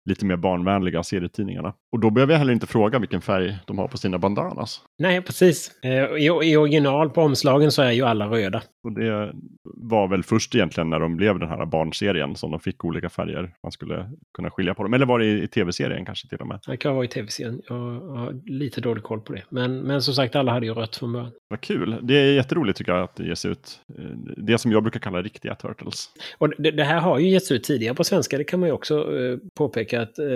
[0.08, 1.74] lite mer barnvänliga serietidningarna.
[1.92, 4.82] Och då behöver jag heller inte fråga vilken färg de har på sina bandanas.
[4.98, 5.70] Nej, precis.
[5.84, 8.62] Eh, I, I original på omslagen så är ju alla röda.
[8.84, 9.32] Och det
[9.64, 13.54] var väl först egentligen när de blev den här barnserien som de fick olika färger.
[13.62, 14.94] Man skulle kunna skilja på dem.
[14.94, 16.60] Eller var det i, i tv-serien kanske till och med?
[16.66, 17.60] Det kan vara i tv-serien.
[17.68, 19.42] Jag har lite dålig koll på det.
[19.48, 21.30] Men, men som sagt, alla hade ju rött från början.
[21.48, 21.98] Vad kul.
[22.02, 23.80] Det är jätteroligt tycker jag att det ges ut.
[23.98, 24.04] eh,
[24.36, 26.06] Det som jag brukar kalla riktiga Turtles.
[26.38, 28.38] Och det, det här har ju getts ut tidigare på svenska.
[28.38, 30.26] Det kan man ju också eh, påpeka att eh,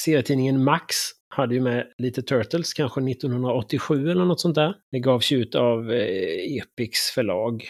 [0.00, 0.94] serietidningen Max
[1.28, 4.74] hade ju med lite Turtles, kanske 1987 eller något sånt där.
[4.90, 7.64] Det gavs ju ut av eh, Epics förlag.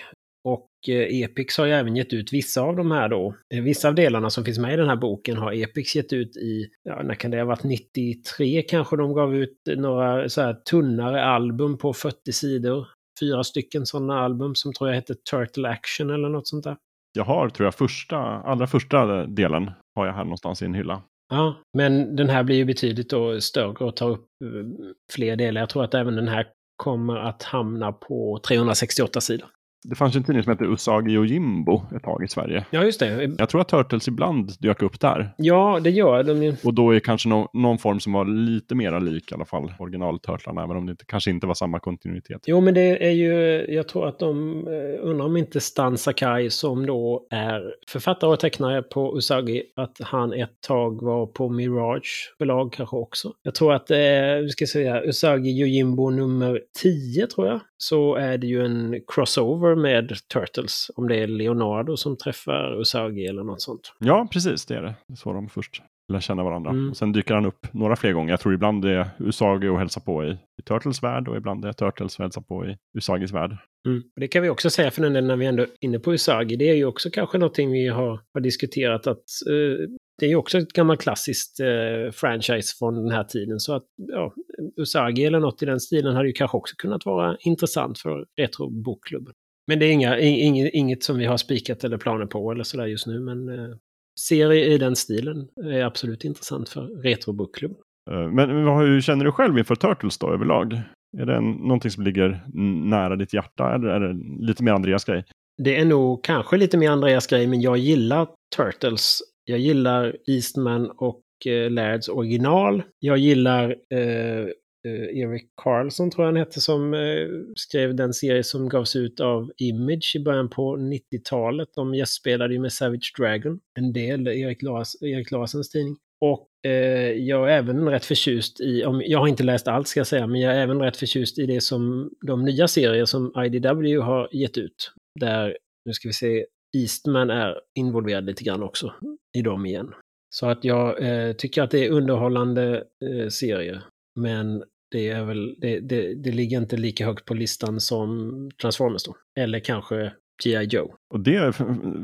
[0.44, 3.34] Och eh, Epics Epix har ju även gett ut vissa av de här då.
[3.54, 6.36] Eh, vissa av delarna som finns med i den här boken har Epix gett ut
[6.36, 10.54] i, ja, när kan det ha varit, 93 kanske de gav ut några så här
[10.54, 12.86] tunnare album på 40 sidor.
[13.20, 16.76] Fyra stycken sådana album som tror jag hette Turtle Action eller något sånt där.
[17.12, 21.02] Jag har, tror jag, första, allra första delen har jag här någonstans i en hylla.
[21.28, 25.60] Ja, men den här blir ju betydligt då större och tar upp eh, fler delar.
[25.60, 29.48] Jag tror att även den här kommer att hamna på 368 sidor.
[29.84, 32.64] Det fanns ju en tidning som hette Usagi och Jimbo ett tag i Sverige.
[32.70, 33.34] Ja, just det.
[33.38, 35.34] Jag tror att Turtles ibland dök upp där.
[35.36, 36.56] Ja, det gör de ju.
[36.64, 39.72] Och då är kanske no någon form som var lite mera lik i alla fall
[39.78, 42.40] originalturtlarna, även om det inte, kanske inte var samma kontinuitet.
[42.46, 46.50] Jo, men det är ju, jag tror att de, eh, undrar om inte Stan Sakai
[46.50, 52.34] som då är författare och tecknare på Usagi, att han ett tag var på Mirage
[52.38, 53.32] förlag kanske också.
[53.42, 57.60] Jag tror att det är, vi ska säga, Usagi Yojimbo nummer 10 tror jag.
[57.78, 63.26] Så är det ju en crossover med Turtles, om det är Leonardo som träffar Usagi
[63.26, 63.92] eller något sånt.
[63.98, 64.94] Ja, precis, det är det.
[65.06, 66.70] Det är så de först lär känna varandra.
[66.70, 66.90] Mm.
[66.90, 68.30] Och sen dyker han upp några fler gånger.
[68.30, 71.62] Jag tror ibland det är Usagi och hälsa på i, i Turtles värld och ibland
[71.62, 73.56] det är Turtles och hälsa på i Usagis värld.
[73.86, 73.98] Mm.
[73.98, 76.56] Och Det kan vi också säga för den när vi ändå är inne på Usagi.
[76.56, 80.36] Det är ju också kanske någonting vi har, har diskuterat att eh, det är ju
[80.36, 83.60] också ett gammalt klassiskt eh, franchise från den här tiden.
[83.60, 84.34] Så att ja,
[84.76, 89.34] Usagi eller något i den stilen hade ju kanske också kunnat vara intressant för Retro-bokklubben.
[89.66, 92.86] Men det är inga, inget, inget som vi har spikat eller planer på eller sådär
[92.86, 93.20] just nu.
[93.20, 93.76] Men eh,
[94.18, 97.76] serie i den stilen är absolut intressant för Retro-bokklubben.
[98.10, 100.80] Eh, Men vad- hur känner du själv inför Turtles då överlag?
[101.18, 102.40] Är det en, någonting som ligger
[102.88, 105.24] nära ditt hjärta eller är det lite mer Andreas grej?
[105.62, 109.18] Det är nog kanske lite mer Andreas grej, men jag gillar Turtles.
[109.44, 112.82] Jag gillar Eastman och eh, Lairds original.
[112.98, 114.46] Jag gillar eh,
[114.86, 119.20] Eh, Eric Carlson, tror jag han hette, som eh, skrev den serie som gavs ut
[119.20, 121.68] av Image i början på 90-talet.
[121.74, 125.96] De gästspelade ju med Savage Dragon, en del, Erik, Lars, Erik Larssons tidning.
[126.20, 130.00] Och eh, jag är även rätt förtjust i, om, jag har inte läst allt ska
[130.00, 133.32] jag säga, men jag är även rätt förtjust i det som de nya serier som
[133.36, 134.92] IDW har gett ut.
[135.20, 138.94] Där, nu ska vi se, Eastman är involverad lite grann också
[139.38, 139.92] i dem igen.
[140.30, 143.82] Så att jag eh, tycker att det är underhållande eh, serier.
[144.18, 149.04] Men det, är väl, det, det, det ligger inte lika högt på listan som Transformers
[149.04, 149.16] då.
[149.40, 150.12] Eller kanske
[150.44, 150.64] G.I.
[150.64, 150.94] Joe.
[151.14, 151.56] Och det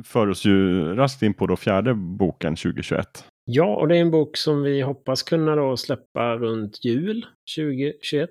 [0.05, 3.24] för oss ju raskt in på då fjärde boken 2021.
[3.44, 8.31] Ja, och det är en bok som vi hoppas kunna då släppa runt jul 2021.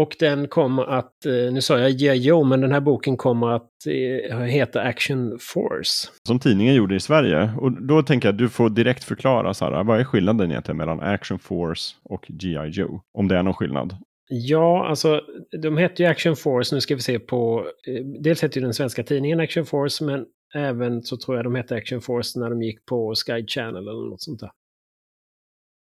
[0.00, 2.16] Och den kommer att, eh, nu sa jag G.I.
[2.16, 6.08] Joe, men den här boken kommer att eh, heta Action Force.
[6.26, 7.52] Som tidningen gjorde i Sverige.
[7.60, 11.00] Och då tänker jag att du får direkt förklara här, vad är skillnaden egentligen mellan
[11.00, 12.68] Action Force och G.I.
[12.68, 13.00] Joe?
[13.18, 13.96] Om det är någon skillnad.
[14.28, 15.20] Ja, alltså
[15.62, 18.74] de hette ju Action Force, nu ska vi se på, eh, dels hette ju den
[18.74, 22.62] svenska tidningen Action Force, men även så tror jag de hette Action Force när de
[22.62, 24.50] gick på Sky Channel eller något sånt där.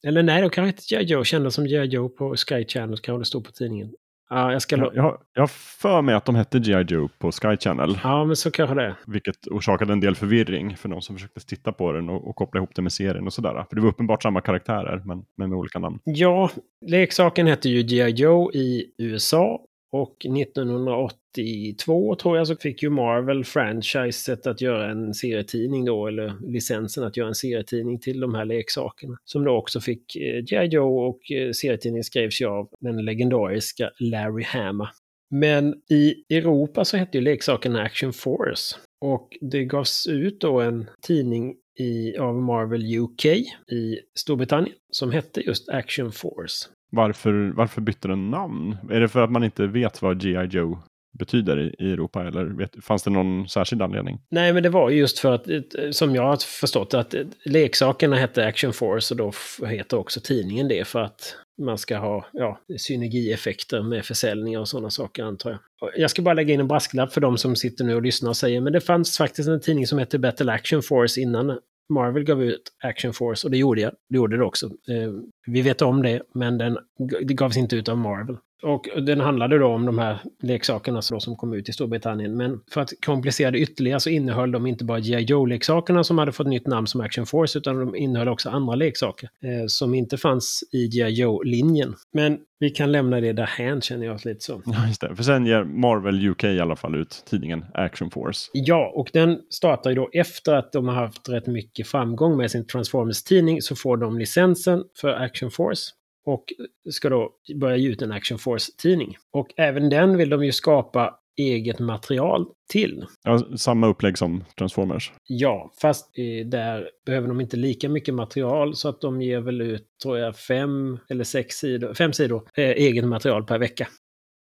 [0.07, 1.03] Eller nej, de kanske hette G.I.
[1.03, 1.85] Joe, kändes som G.I.
[1.85, 3.93] Joe på Sky Channel, kanske det stod på tidningen.
[4.33, 4.77] Ja, jag ska...
[4.93, 6.85] Jag, jag, för mig att de hette G.I.
[6.87, 7.99] Joe på Sky Channel.
[8.03, 8.95] Ja, men så kanske det.
[9.07, 12.57] Vilket orsakade en del förvirring för de som försökte titta på den och, och koppla
[12.57, 13.65] ihop det med serien och sådär.
[13.69, 15.99] För det var uppenbart samma karaktärer men, men med olika namn.
[16.03, 16.49] Ja,
[16.85, 18.09] leksaken hette ju G.I.
[18.09, 19.59] Joe i USA.
[19.93, 26.51] Och 1982 tror jag så fick ju Marvel franchiset att göra en serietidning då, eller
[26.51, 29.17] licensen att göra en serietidning till de här leksakerna.
[29.25, 30.65] Som då också fick eh, G.I.
[30.65, 34.89] Joe och eh, serietidningen skrevs ju av den legendariska Larry Hama.
[35.29, 38.75] Men i Europa så hette ju leksaken Action Force.
[39.01, 43.25] Och det gavs ut då en tidning i, av Marvel UK
[43.71, 46.69] i Storbritannien som hette just Action Force.
[46.95, 48.77] Varför, varför bytte den namn?
[48.91, 50.45] Är det för att man inte vet vad G.I.
[50.45, 50.79] Joe
[51.19, 52.27] betyder i, Europa?
[52.27, 54.19] Eller vet, fanns det någon särskild anledning?
[54.31, 58.15] Nej, men det var just för att, eh, som jag har förstått att eh, leksakerna
[58.15, 59.31] hette Action Force och då
[59.65, 64.89] heter också tidningen det för att man ska ha ja, synergieffekter med försäljningar och sådana
[64.89, 65.59] saker antar jag.
[65.97, 68.37] Jag ska bara lägga in en brasklapp för de som sitter nu och lyssnar och
[68.37, 72.43] säger men det fanns faktiskt en tidning som hette Battle Action Force innan Marvel gav
[72.43, 73.91] ut Action Force och det gjorde jag.
[74.09, 74.65] Det gjorde det också.
[74.65, 75.13] Eh,
[75.45, 76.77] vi vet om det, men den,
[77.23, 78.37] det gavs inte ut av Marvel.
[78.63, 82.37] Och den handlade då om de här leksakerna som kom ut i Storbritannien.
[82.37, 85.21] Men för att komplicera det ytterligare så innehöll de inte bara G.I.
[85.21, 89.29] Joe-leksakerna som hade fått nytt namn som Action Force, utan de innehöll också andra leksaker
[89.43, 91.09] eh, som inte fanns i G.I.
[91.09, 91.95] Joe-linjen.
[92.13, 94.61] Men vi kan lämna det därhän känner jag lite så.
[94.65, 95.15] Ja, just det.
[95.15, 98.49] För sen ger Marvel UK i alla fall ut tidningen Action Force.
[98.53, 102.51] Ja, och den startar ju då efter att de har haft rätt mycket framgång med
[102.51, 105.91] sin Transformers-tidning så får de licensen för Action Force
[106.25, 106.43] och
[106.89, 109.15] ska då börja ge ut en Action Force-tidning.
[109.31, 113.05] Och även den vill de ju skapa eget material till.
[113.23, 115.11] Ja, samma upplägg som Transformers.
[115.27, 116.15] Ja, fast
[116.45, 120.37] där behöver de inte lika mycket material så att de ger väl ut, tror jag,
[120.37, 123.87] fem eller sex sidor, fem sidor eh, eget material per vecka.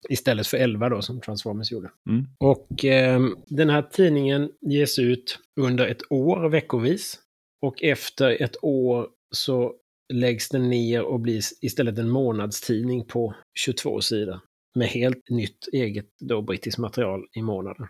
[0.08, 1.90] Istället för elva då som Transformers gjorde.
[2.10, 2.26] Mm.
[2.38, 7.18] Och eh, den här tidningen ges ut under ett år veckovis.
[7.62, 9.72] Och efter ett år så
[10.12, 14.40] läggs den ner och blir istället en månadstidning på 22 sidor.
[14.74, 17.86] Med helt nytt eget då brittiskt material i månaden.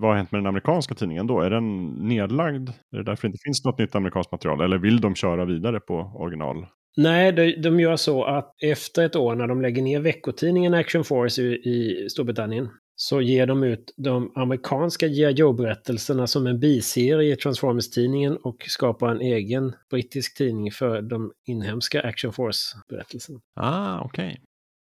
[0.00, 1.40] Vad har hänt med den amerikanska tidningen då?
[1.40, 2.68] Är den nedlagd?
[2.68, 4.60] Är det därför det inte finns något nytt amerikanskt material?
[4.60, 6.66] Eller vill de köra vidare på original?
[6.96, 11.04] Nej, de, de gör så att efter ett år när de lägger ner veckotidningen Action
[11.04, 12.68] Force i, i Storbritannien
[13.02, 15.32] så ger de ut de amerikanska G.I.
[15.32, 22.00] Joe-berättelserna som en biserie i Transformers-tidningen och skapar en egen brittisk tidning för de inhemska
[22.00, 23.40] Action Force-berättelserna.
[23.56, 24.26] Ah, okej.
[24.26, 24.36] Okay.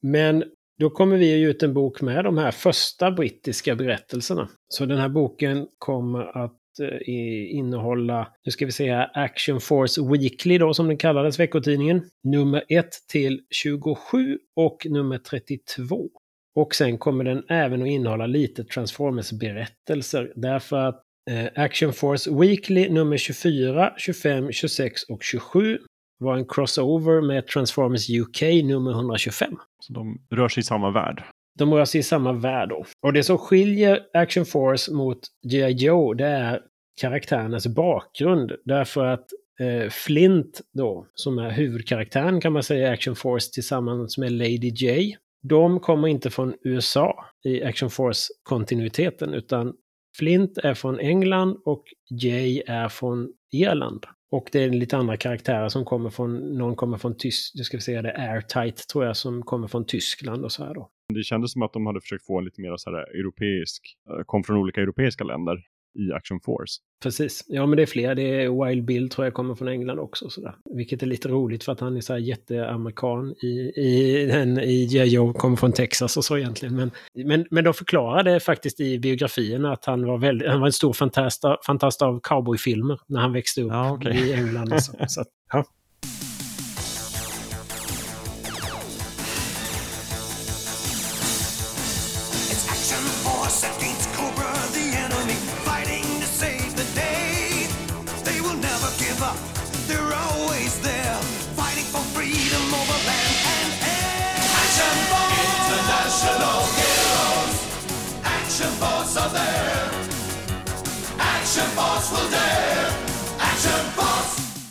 [0.01, 0.43] Men
[0.79, 4.49] då kommer vi ut en bok med de här första brittiska berättelserna.
[4.67, 10.57] Så den här boken kommer att eh, innehålla, nu ska vi säga Action Force Weekly
[10.57, 12.09] då som den kallades, veckotidningen.
[12.23, 16.09] Nummer 1 till 27 och nummer 32.
[16.57, 20.33] Och sen kommer den även att innehålla lite Transformers-berättelser.
[20.35, 25.79] Därför att eh, Action Force Weekly nummer 24, 25, 26 och 27
[26.19, 29.57] var en crossover med Transformers UK nummer 125.
[29.79, 31.23] Så de rör sig i samma värld?
[31.59, 32.85] De rör sig i samma värld då.
[33.01, 35.19] Och det som skiljer Action Force mot
[35.51, 35.71] G.I.
[35.71, 36.61] Joe, det är
[37.01, 38.51] karaktärernas bakgrund.
[38.65, 39.25] Därför att
[39.59, 44.69] eh, Flint då, som är huvudkaraktären kan man säga i Action Force tillsammans med Lady
[44.69, 49.73] J, de kommer inte från USA i Action Force-kontinuiteten, utan
[50.17, 54.05] Flint är från England och Jay är från Irland.
[54.31, 57.81] Och det är lite andra karaktärer som kommer från, någon kommer från Tyskland, ska vi
[57.81, 60.89] säga det, Airtight tror jag, som kommer från Tyskland och så här då.
[61.13, 64.23] Det kändes som att de hade försökt få en lite mer så här europeisk, eh,
[64.25, 65.63] kom från olika europeiska länder
[65.97, 66.79] i Action Force.
[67.03, 67.45] Precis.
[67.47, 68.15] Ja, men det är fler.
[68.15, 70.29] Det är Wild Bill tror jag kommer från England också.
[70.29, 70.55] Sådär.
[70.75, 74.85] Vilket är lite roligt för att han är så här jätteamerikan i, i, den, i
[74.85, 76.75] Joe kommer från Texas och så egentligen.
[76.75, 80.73] Men, men, men de förklarade faktiskt i biografierna att han var, väldigt, han var en
[80.73, 84.29] stor fantast, fantast av cowboyfilmer när han växte upp ja, okay.
[84.29, 84.73] i England.
[84.73, 84.93] Och så.
[85.07, 85.65] så att, ja.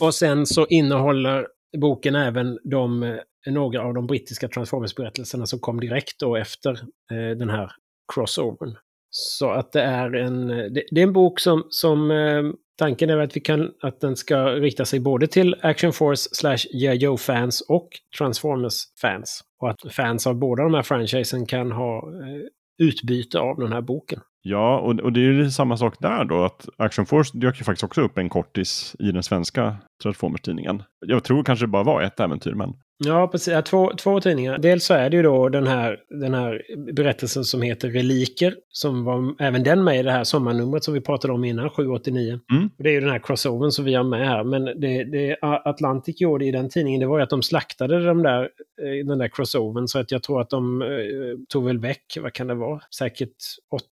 [0.00, 1.46] Och sen så innehåller
[1.80, 3.16] boken även de, eh,
[3.46, 6.70] några av de brittiska Transformers-berättelserna som kom direkt då efter
[7.10, 7.70] eh, den här
[8.14, 8.76] crossovern.
[9.10, 12.42] Så att det är en, eh, det, det är en bok som, som eh,
[12.78, 16.58] tanken är att, vi kan, att den ska rikta sig både till Action Force slash
[16.72, 19.40] Joe-fans och Transformers-fans.
[19.60, 22.42] Och att fans av båda de här franchisen kan ha eh,
[22.78, 24.20] utbyte av den här boken.
[24.42, 27.64] Ja, och, och det är ju samma sak där då, att Action Force dök ju
[27.64, 30.82] faktiskt också upp en kortis i den svenska Transformers-tidningen.
[31.06, 33.52] Jag tror kanske det bara var ett äventyr, men Ja, precis.
[33.52, 34.58] Ja, två, två tidningar.
[34.58, 38.54] Dels så är det ju då den här, den här berättelsen som heter Reliker.
[38.68, 42.40] Som var även den med i det här sommarnumret som vi pratade om innan, 789.
[42.52, 42.70] Mm.
[42.78, 44.44] Det är ju den här crossovern som vi har med här.
[44.44, 48.22] Men det, det Atlantic gjorde i den tidningen, det var ju att de slaktade de
[48.22, 48.42] där,
[48.82, 49.88] eh, den där crossovern.
[49.88, 50.88] Så att jag tror att de eh,
[51.48, 53.36] tog väl väck, vad kan det vara, säkert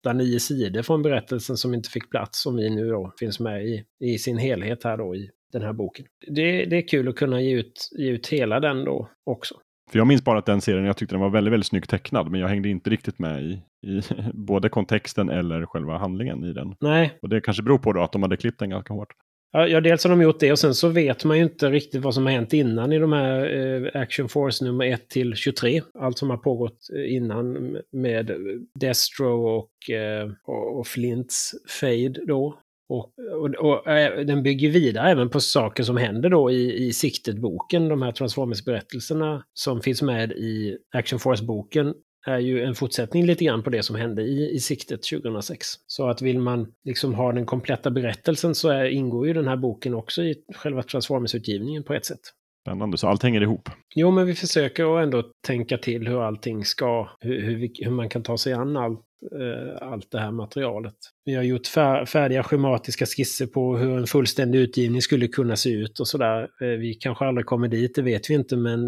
[0.05, 2.41] 8-9 sidor från berättelsen som inte fick plats.
[2.41, 5.73] Som vi nu då finns med i, i sin helhet här då i den här
[5.73, 6.05] boken.
[6.27, 9.55] Det, det är kul att kunna ge ut, ge ut hela den då också.
[9.91, 12.31] För jag minns bara att den serien, jag tyckte den var väldigt, väldigt snyggt tecknad,
[12.31, 14.01] men jag hängde inte riktigt med i, i
[14.33, 16.75] både kontexten eller själva handlingen i den.
[16.79, 17.17] Nej.
[17.21, 19.13] Och det kanske beror på då att de hade klippt den ganska hårt.
[19.55, 22.13] Ja, dels har de gjort det och sen så vet man ju inte riktigt vad
[22.13, 25.81] som har hänt innan i de här eh, Action Force nummer 1 till 23.
[25.99, 28.31] Allt som har pågått eh, innan med
[28.79, 32.59] Destro och, eh, och, och Flints Fade då.
[32.89, 33.11] Och,
[33.41, 37.89] och, och äh, den bygger vidare även på saker som händer då i, i Siktet-boken.
[37.89, 41.93] De här Transformers-berättelserna som finns med i Action Force-boken
[42.27, 45.67] är ju en fortsättning lite grann på det som hände i, i Siktet 2006.
[45.87, 49.57] Så att vill man liksom ha den kompletta berättelsen så är, ingår ju den här
[49.57, 52.19] boken också i själva Transformers-utgivningen på ett sätt.
[52.61, 53.69] Spännande, så allt hänger ihop.
[53.95, 58.23] Jo, men vi försöker ändå tänka till hur allting ska, hur, hur, hur man kan
[58.23, 59.01] ta sig an allt
[59.31, 60.95] eh, allt det här materialet.
[61.25, 61.67] Vi har gjort
[62.07, 66.41] färdiga schematiska skisser på hur en fullständig utgivning skulle kunna se ut och sådär.
[66.61, 68.81] Eh, vi kanske aldrig kommer dit, det vet vi inte, men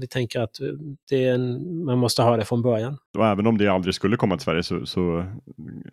[0.00, 0.56] vi tänker att
[1.10, 2.98] det är en, man måste ha det från början.
[3.18, 5.24] Och även om det aldrig skulle komma till Sverige så, så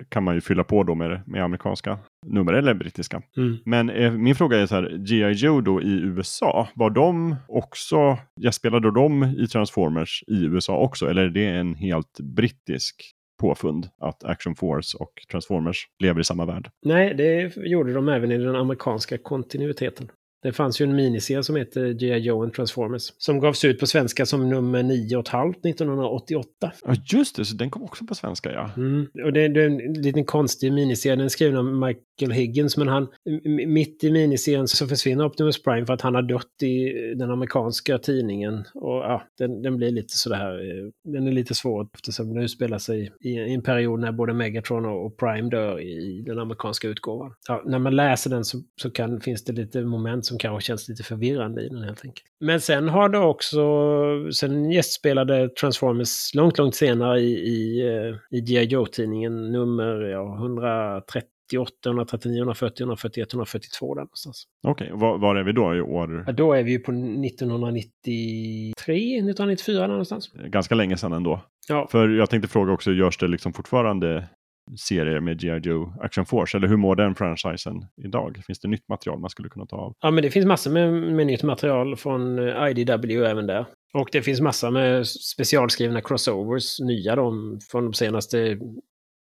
[0.09, 3.21] kan man ju fylla på då med, med amerikanska nummer eller brittiska.
[3.37, 3.57] Mm.
[3.65, 5.31] Men eh, min fråga är så här, G.I.
[5.31, 11.05] Joe då i USA, var de också, gästspelade de i Transformers i USA också?
[11.05, 16.45] Eller är det en helt brittisk påfund att Action Force och Transformers lever i samma
[16.45, 16.69] värld.
[16.85, 20.11] Nej, det gjorde de även i den amerikanska kontinuiteten.
[20.43, 22.17] Det fanns ju en miniserie som heter G.I.
[22.17, 23.13] Joe and Transformers.
[23.17, 26.71] Som gavs ut på svenska som nummer 9,5 1988.
[26.85, 27.45] Ja, just det.
[27.45, 28.69] Så den kom också på svenska, ja.
[28.77, 29.07] Mm.
[29.25, 31.15] Och det, det, är en liten konstig miniserie.
[31.15, 33.07] Den är skriven av Michael Higgins, men han,
[33.67, 37.97] mitt i miniserien så försvinner Optimus Prime för att han har dött i den amerikanska
[37.97, 38.63] tidningen.
[38.73, 42.77] Och ja, den, den blir lite sådär, eh, den är lite svår eftersom den utspelar
[42.77, 47.33] sig i, i en period när både Megatron och Prime dör i den amerikanska utgåvan.
[47.47, 50.89] Ja, när man läser den så, så kan, finns det lite moment som kanske känns
[50.89, 52.25] lite förvirrande i den helt enkelt.
[52.39, 53.61] Men sen har det också,
[54.33, 58.65] sen gästspelade Transformers långt, långt senare i, i, eh, i G.I.
[58.65, 64.43] Joe-tidningen nummer ja, 130 139, 140, 141, 142 där någonstans.
[64.67, 64.99] Okej, okay.
[64.99, 66.23] var, var, är vi då i år?
[66.27, 70.31] Ja, då är vi ju på 1993, 1994 någonstans.
[70.33, 71.41] Ganska länge sedan ändå.
[71.67, 71.87] Ja.
[71.91, 74.27] För jag tänkte fråga också, görs det liksom fortfarande
[74.77, 75.59] serier med G.I.
[75.63, 76.57] Joe Action Force?
[76.57, 78.41] Eller hur mår den franchisen idag?
[78.47, 79.93] Finns det nytt material man skulle kunna ta av?
[80.01, 83.65] Ja, men det finns massor med, med nytt material från eh, IDW även där.
[83.93, 88.59] Och det finns massor med specialskrivna crossovers, nya de från de senaste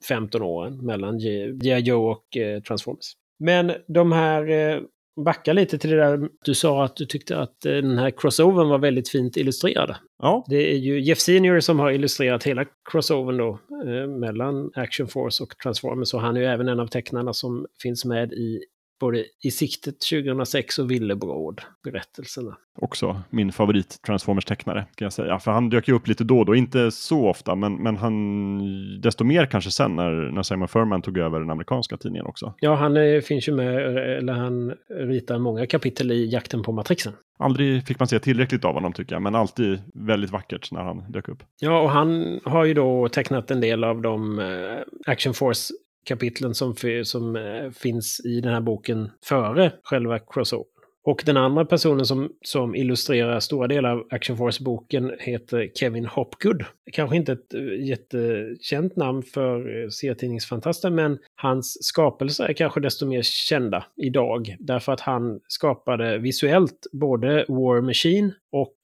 [0.09, 1.79] 15 åren mellan G.I.
[1.79, 3.13] Joe och eh, Transformers.
[3.39, 4.81] Men de här eh,
[5.25, 8.69] backa lite till det där du sa att du tyckte att eh, den här crossovern
[8.69, 9.95] var väldigt fint illustrerad.
[10.23, 10.45] Ja.
[10.49, 15.43] Det är ju Jeff Senior som har illustrerat hela crossovern då eh, mellan Action Force
[15.43, 18.65] och Transformers och han är ju även en av tecknarna som finns med i
[19.01, 22.57] både I siktet 2006 och Villebråd, berättelserna.
[22.79, 25.39] Också min favorit Transformers-tecknare, kan jag säga.
[25.39, 29.01] För han dök ju upp lite då och då, inte så ofta, men, men han,
[29.01, 32.55] desto mer kanske sen när, när Simon Furman tog över den amerikanska tidningen också.
[32.61, 37.13] Ja, han är, finns ju med, eller han ritar många kapitel i Jakten på Matrixen.
[37.39, 41.13] Aldrig fick man se tillräckligt av honom tycker jag, men alltid väldigt vackert när han
[41.13, 41.43] dök upp.
[41.61, 45.75] Ja, och han har ju då tecknat en del av de eh, Action Force
[46.07, 50.67] kapitlen som, som eh, finns i den här boken före själva crossover.
[51.05, 56.65] Och den andra personen som, som illustrerar stora delar av Action Force-boken heter Kevin Hopgood.
[56.93, 62.81] Kanske inte ett eh, jättekänt namn för eh, serietidningsfantasten, serietidningsfantaster, men hans skapelser är kanske
[62.81, 64.57] desto mer kända idag.
[64.59, 68.77] Därför att han skapade visuellt både War Machine och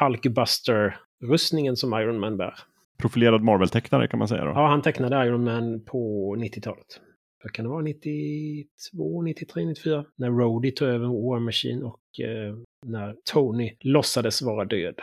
[0.00, 2.54] Hulkbuster-rustningen som Iron Man bär
[3.00, 4.50] profilerad Marvel-tecknare kan man säga då.
[4.50, 7.00] Ja, han tecknade Iron Man på 90-talet.
[7.42, 7.82] Vad kan det vara?
[7.82, 10.04] 92, 93, 94?
[10.18, 12.54] När Rhodey tog över War Machine och eh,
[12.86, 14.94] när Tony låtsades vara död.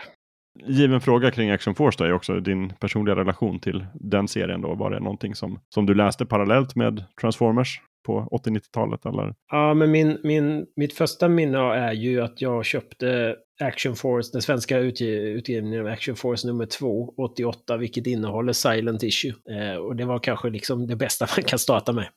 [0.66, 4.76] Given fråga kring Action Force då är också din personliga relation till den serien då.
[4.76, 7.82] Var det någonting som, som du läste parallellt med Transformers?
[8.08, 9.06] på 80-90-talet?
[9.06, 9.34] Eller?
[9.52, 14.42] Ja, men min, min, mitt första minne är ju att jag köpte Action Force, den
[14.42, 19.34] svenska utgivningen av Action Force nummer 2, 88, vilket innehåller Silent Issue.
[19.50, 22.08] Eh, och det var kanske liksom det bästa man kan starta med.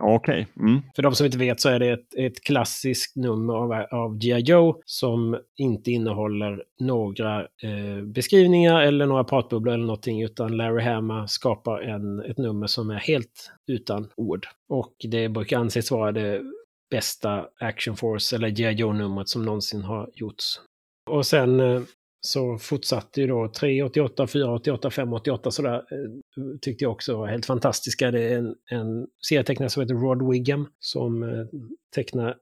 [0.00, 0.46] Okej.
[0.56, 0.82] Mm.
[0.96, 4.40] För de som inte vet så är det ett, ett klassiskt nummer av, av G.I.
[4.40, 11.28] Joe som inte innehåller några eh, beskrivningar eller några pratbubblor eller någonting, utan Larry Hama
[11.28, 14.46] skapar en, ett nummer som är helt utan ord.
[14.68, 16.42] Och det brukar anses vara det
[16.90, 18.72] bästa Action Force eller G.I.
[18.72, 20.60] Joe-numret som någonsin har gjorts.
[21.08, 21.82] Och sen eh,
[22.20, 25.74] så fortsatte ju då 388, 488, 588 sådär.
[25.74, 28.10] Eh, tyckte jag också var helt fantastiska.
[28.10, 31.46] Det är en, en serietecknare som heter Rod Wiggum som eh,
[31.94, 32.36] tecknar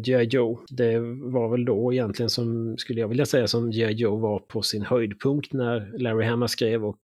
[0.00, 0.24] G.I.
[0.24, 0.60] Joe.
[0.70, 0.98] Det
[1.32, 3.92] var väl då egentligen som, skulle jag vilja säga, som G.I.
[3.92, 7.00] Joe var på sin höjdpunkt när Larry Hama skrev och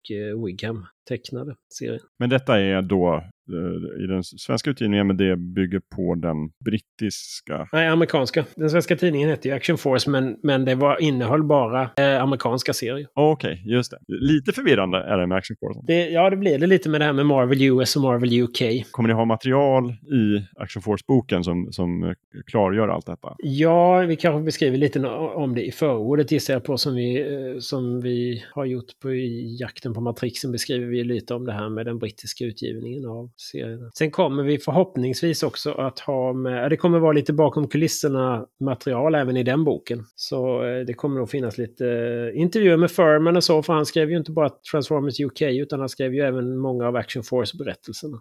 [0.47, 2.01] Wiggum tecknade serien.
[2.19, 3.15] Men detta är då
[3.53, 7.69] eh, i den svenska utgivningen, men det bygger på den brittiska.
[7.73, 8.45] Nej, amerikanska.
[8.57, 12.73] Den svenska tidningen hette ju Action Force, men, men det var, innehöll bara eh, amerikanska
[12.73, 13.09] serier.
[13.15, 13.99] Okej, just det.
[14.09, 15.81] Lite förvirrande är det med Action Force.
[15.87, 18.91] Det, ja, det blir det lite med det här med Marvel US och Marvel UK.
[18.91, 22.11] Kommer ni ha material i Action Force-boken som, som eh,
[22.47, 23.37] klargör allt detta?
[23.39, 27.59] Ja, vi kanske beskriver lite om det i förordet gissar jag på som vi, eh,
[27.59, 31.69] som vi har gjort på i jakten på Matrixen beskriver vi lite om det här
[31.69, 33.91] med den brittiska utgivningen av serien.
[33.95, 39.15] Sen kommer vi förhoppningsvis också att ha med, det kommer vara lite bakom kulisserna material
[39.15, 40.05] även i den boken.
[40.15, 43.87] Så eh, det kommer nog finnas lite eh, intervjuer med Furman och så, för han
[43.87, 48.21] skrev ju inte bara Transformers UK utan han skrev ju även många av Action Force-berättelserna.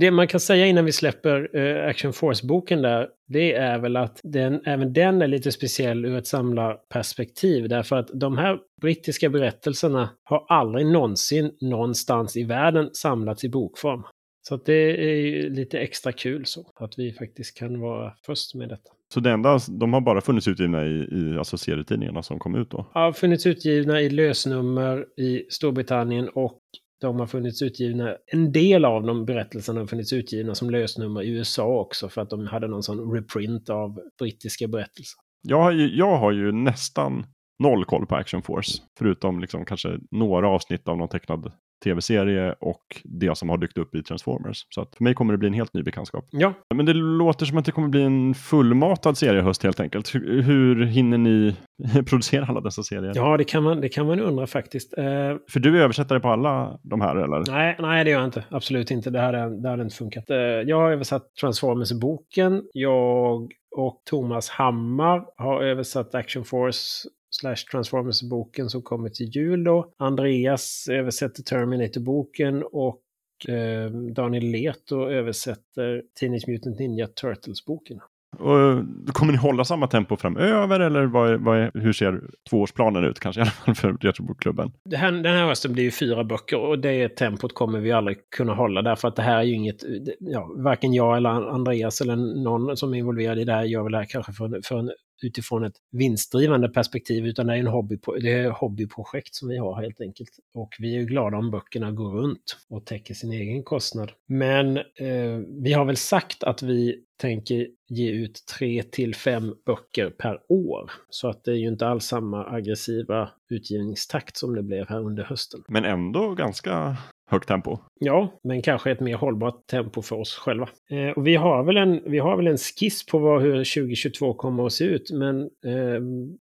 [0.00, 4.20] Det man kan säga innan vi släpper eh, Action Force-boken där, det är väl att
[4.22, 7.68] den, även den är lite speciell ur ett samlarperspektiv.
[7.68, 14.02] Därför att de här brittiska berättelserna har aldrig någonsin någonstans i världen samlats i bokform.
[14.48, 18.54] Så att det är ju lite extra kul så, att vi faktiskt kan vara först
[18.54, 18.90] med detta.
[19.14, 22.70] Så det enda, de har bara funnits utgivna i, i alltså serietidningarna som kom ut
[22.70, 22.86] då?
[22.92, 26.60] Har funnits utgivna i lösnummer i Storbritannien och
[27.04, 31.28] de har funnits utgivna, en del av de berättelserna har funnits utgivna som lösnummer i
[31.28, 35.18] USA också för att de hade någon sån reprint av brittiska berättelser.
[35.42, 37.26] Jag har ju, jag har ju nästan
[37.62, 38.82] noll koll på Action Force.
[38.98, 41.52] Förutom liksom kanske några avsnitt av någon tecknad
[41.84, 44.66] tv-serie och det som har dykt upp i Transformers.
[44.70, 46.24] Så att för mig kommer det bli en helt ny bekantskap.
[46.30, 50.14] Ja, Men det låter som att det kommer bli en fullmatad seriehöst helt enkelt.
[50.14, 51.56] Hur, hur hinner ni
[52.06, 53.12] producera alla dessa serier?
[53.14, 54.98] ja det, kan man, det kan man undra faktiskt.
[54.98, 55.04] Eh,
[55.50, 57.52] För du är översättare på alla de här eller?
[57.52, 58.44] nej, nej, det gör jag inte.
[58.50, 59.10] Absolut inte.
[59.10, 59.20] Det
[59.62, 60.30] det hade inte funkat.
[60.30, 62.62] Eh, jag har översatt Transformers-boken.
[62.72, 67.08] Jag och Thomas Hammar har översatt Action Force
[67.40, 69.92] slash Transformers-boken som kommer till jul då.
[69.98, 73.00] Andreas översätter Terminator-boken och
[73.48, 78.00] eh, Daniel Leto översätter Teenage Mutant Ninja Turtles-boken.
[78.38, 82.20] Och, kommer ni hålla samma tempo framöver eller vad vad är, hur ser
[82.50, 84.72] tvåårsplanen ut kanske i alla fall för Retrobokklubben?
[84.94, 88.54] Här, den här hösten blir ju fyra böcker och det tempot kommer vi aldrig kunna
[88.54, 89.76] hålla därför att det här är ju inget,
[90.20, 93.92] ja, varken jag eller Andreas eller någon som är involverad i det här gör väl
[93.92, 94.90] det här kanske för, för en,
[95.24, 99.58] utifrån ett vinstdrivande perspektiv utan det är en hobby, det är ett hobbyprojekt som vi
[99.58, 100.30] har helt enkelt.
[100.54, 104.12] Och vi är ju glada om böckerna går runt och täcker sin egen kostnad.
[104.28, 110.10] Men eh, vi har väl sagt att vi tänker ge ut tre till fem böcker
[110.10, 110.90] per år.
[111.10, 115.24] Så att det är ju inte alls samma aggressiva utgivningstakt som det blev här under
[115.24, 115.60] hösten.
[115.68, 116.96] Men ändå ganska
[117.30, 117.78] högt tempo.
[118.00, 120.68] Ja, men kanske ett mer hållbart tempo för oss själva.
[120.90, 124.34] Eh, och vi har väl en, vi har väl en skiss på vad, hur 2022
[124.34, 126.00] kommer att se ut, men eh,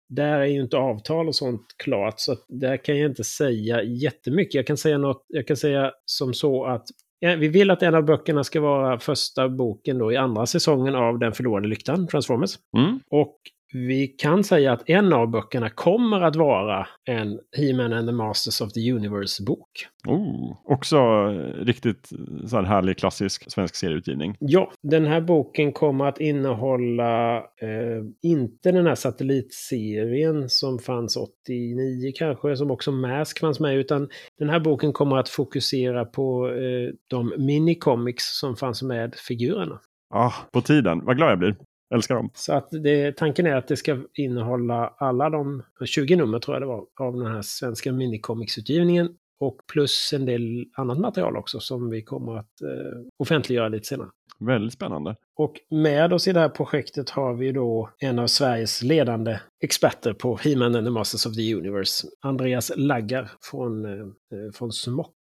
[0.09, 4.53] där är ju inte avtal och sånt klart, så där kan jag inte säga jättemycket.
[4.53, 6.85] Jag kan säga något, jag kan säga som så att
[7.19, 10.95] ja, vi vill att en av böckerna ska vara första boken då i andra säsongen
[10.95, 12.55] av Den förlorade lyktan, Transformers.
[12.77, 12.99] Mm.
[13.09, 13.37] Och
[13.73, 18.61] vi kan säga att en av böckerna kommer att vara en He-Man and the Masters
[18.61, 19.69] of the Universe-bok.
[20.07, 22.09] Oh, också eh, riktigt
[22.45, 24.35] så här härlig klassisk svensk serieutgivning.
[24.39, 32.11] Ja, den här boken kommer att innehålla eh, inte den här satellitserien som fanns 89
[32.15, 34.09] kanske, som också Mask fanns med, utan
[34.39, 39.79] den här boken kommer att fokusera på eh, de minicomics som fanns med figurerna.
[40.13, 41.55] Ah, på tiden, vad glad jag blir.
[41.95, 42.29] Älskar dem.
[42.33, 46.61] Så att det, tanken är att det ska innehålla alla de 20 nummer tror jag
[46.61, 49.09] det var av den här svenska minicomicsutgivningen.
[49.39, 54.09] Och plus en del annat material också som vi kommer att eh, offentliggöra lite senare.
[54.39, 55.15] Väldigt spännande.
[55.35, 60.13] Och med oss i det här projektet har vi då en av Sveriges ledande experter
[60.13, 64.07] på He-Man and the Masters of the Universe, Andreas Laggar från, eh,
[64.53, 65.15] från Smock,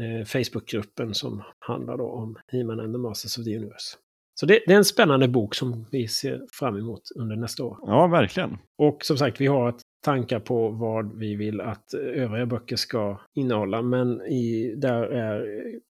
[0.00, 3.96] eh, Facebookgruppen som handlar då om He-Man and the Masters of the Universe.
[4.34, 7.78] Så det, det är en spännande bok som vi ser fram emot under nästa år.
[7.82, 8.58] Ja, verkligen.
[8.78, 13.20] Och som sagt, vi har ett tankar på vad vi vill att övriga böcker ska
[13.34, 13.82] innehålla.
[13.82, 15.46] Men i, där är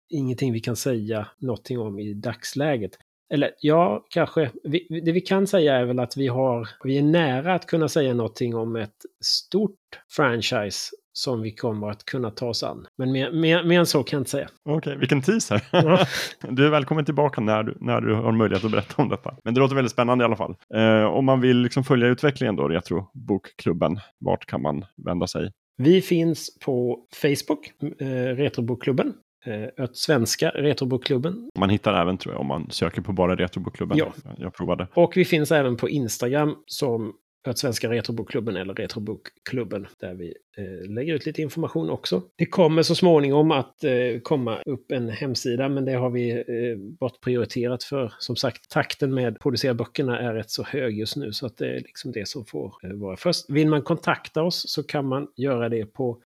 [0.10, 2.92] ingenting vi kan säga någonting om i dagsläget.
[3.34, 4.52] Eller ja, kanske.
[4.64, 7.88] Vi, det vi kan säga är väl att vi, har, vi är nära att kunna
[7.88, 12.88] säga någonting om ett stort franchise som vi kommer att kunna ta oss an.
[12.98, 14.50] Men mer, mer, mer än så kan jag inte säga.
[14.64, 15.62] Okej, okay, vilken teaser.
[15.72, 16.06] Ja.
[16.50, 19.36] du är välkommen tillbaka när du, när du har möjlighet att berätta om detta.
[19.44, 20.56] Men det låter väldigt spännande i alla fall.
[20.76, 25.52] Eh, om man vill liksom följa utvecklingen då, Retrobokklubben, vart kan man vända sig?
[25.78, 28.06] Vi finns på Facebook, eh,
[28.36, 29.14] Retrobokklubben.
[29.46, 31.50] Eh, svenska Retrobokklubben.
[31.58, 33.98] Man hittar även tror jag om man söker på bara Retrobokklubben.
[33.98, 34.14] Ja.
[34.38, 34.88] Jag provade.
[34.94, 37.14] Och vi finns även på Instagram som
[37.44, 42.22] för att Svenska Retrobokklubben eller Retrobokklubben där vi eh, lägger ut lite information också.
[42.36, 46.78] Det kommer så småningom att eh, komma upp en hemsida men det har vi eh,
[47.00, 51.46] bortprioriterat för som sagt takten med producera böckerna är rätt så hög just nu så
[51.46, 53.50] att det är liksom det som får eh, vara först.
[53.50, 56.22] Vill man kontakta oss så kan man göra det på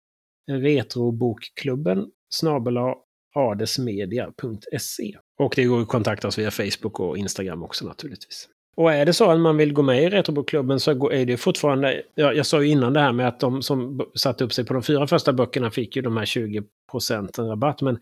[0.50, 2.94] Retrobokklubben snabela
[3.34, 5.16] adesmedia.se.
[5.38, 8.48] Och det går att kontakta oss via Facebook och Instagram också naturligtvis.
[8.76, 12.02] Och är det så att man vill gå med i Retrobokklubben så är det fortfarande...
[12.14, 14.74] Jag, jag sa ju innan det här med att de som satte upp sig på
[14.74, 17.82] de fyra första böckerna fick ju de här 20 procenten rabatt.
[17.82, 17.98] Men,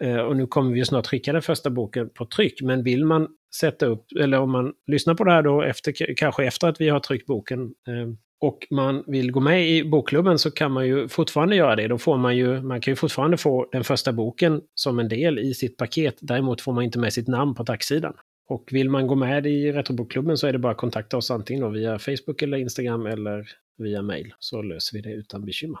[0.00, 2.62] eh, och nu kommer vi ju snart skicka den första boken på tryck.
[2.62, 3.28] Men vill man
[3.60, 6.88] sätta upp, eller om man lyssnar på det här då efter, kanske efter att vi
[6.88, 11.08] har tryckt boken eh, och man vill gå med i bokklubben så kan man ju
[11.08, 11.88] fortfarande göra det.
[11.88, 15.38] Då får man ju, man kan ju fortfarande få den första boken som en del
[15.38, 16.16] i sitt paket.
[16.20, 18.14] Däremot får man inte med sitt namn på tacksidan.
[18.48, 21.72] Och vill man gå med i Retrobokklubben så är det bara att kontakta oss antingen
[21.72, 24.34] via Facebook eller Instagram eller via mail.
[24.38, 25.80] Så löser vi det utan bekymmer.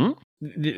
[0.00, 0.14] Mm.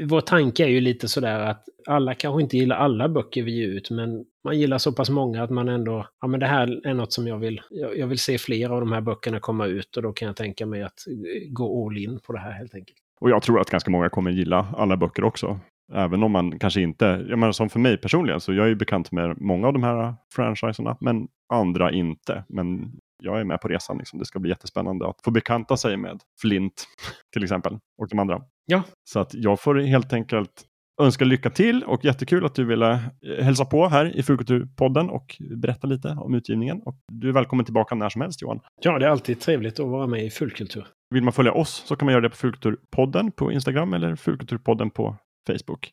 [0.08, 3.68] Vår tanke är ju lite sådär att alla kanske inte gillar alla böcker vi ger
[3.68, 6.94] ut, men man gillar så pass många att man ändå, ja men det här är
[6.94, 10.02] något som jag vill, jag vill se fler av de här böckerna komma ut och
[10.02, 11.04] då kan jag tänka mig att
[11.48, 12.98] gå all in på det här helt enkelt.
[13.20, 15.60] Och jag tror att ganska många kommer gilla alla böcker också.
[15.92, 18.74] Även om man kanske inte, jag menar som för mig personligen, så jag är ju
[18.74, 22.44] bekant med många av de här franchiserna, men andra inte.
[22.48, 23.98] Men jag är med på resan.
[23.98, 24.18] Liksom.
[24.18, 26.84] Det ska bli jättespännande att få bekanta sig med Flint
[27.32, 28.42] till exempel och de andra.
[28.66, 28.82] Ja.
[29.04, 30.64] Så att jag får helt enkelt
[31.02, 33.00] önska lycka till och jättekul att du ville
[33.40, 36.82] hälsa på här i Fulkulturpodden och berätta lite om utgivningen.
[36.82, 38.60] Och du är välkommen tillbaka när som helst Johan.
[38.80, 40.86] Ja, det är alltid trevligt att vara med i Fulkultur.
[41.14, 44.90] Vill man följa oss så kan man göra det på Fulkulturpodden på Instagram eller Fulkulturpodden
[44.90, 45.16] på
[45.46, 45.90] Facebook.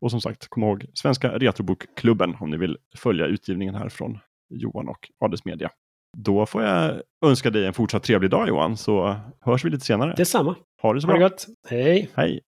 [0.00, 4.18] Och som sagt, kom ihåg Svenska Retrobokklubben om ni vill följa utgivningen här från
[4.50, 5.70] Johan och Adelsmedia.
[6.16, 10.14] Då får jag önska dig en fortsatt trevlig dag Johan, så hörs vi lite senare.
[10.16, 10.56] Detsamma.
[10.82, 11.16] Ha det så bra.
[11.16, 11.46] Ha det gott.
[11.68, 12.10] Hej.
[12.14, 12.40] Hej.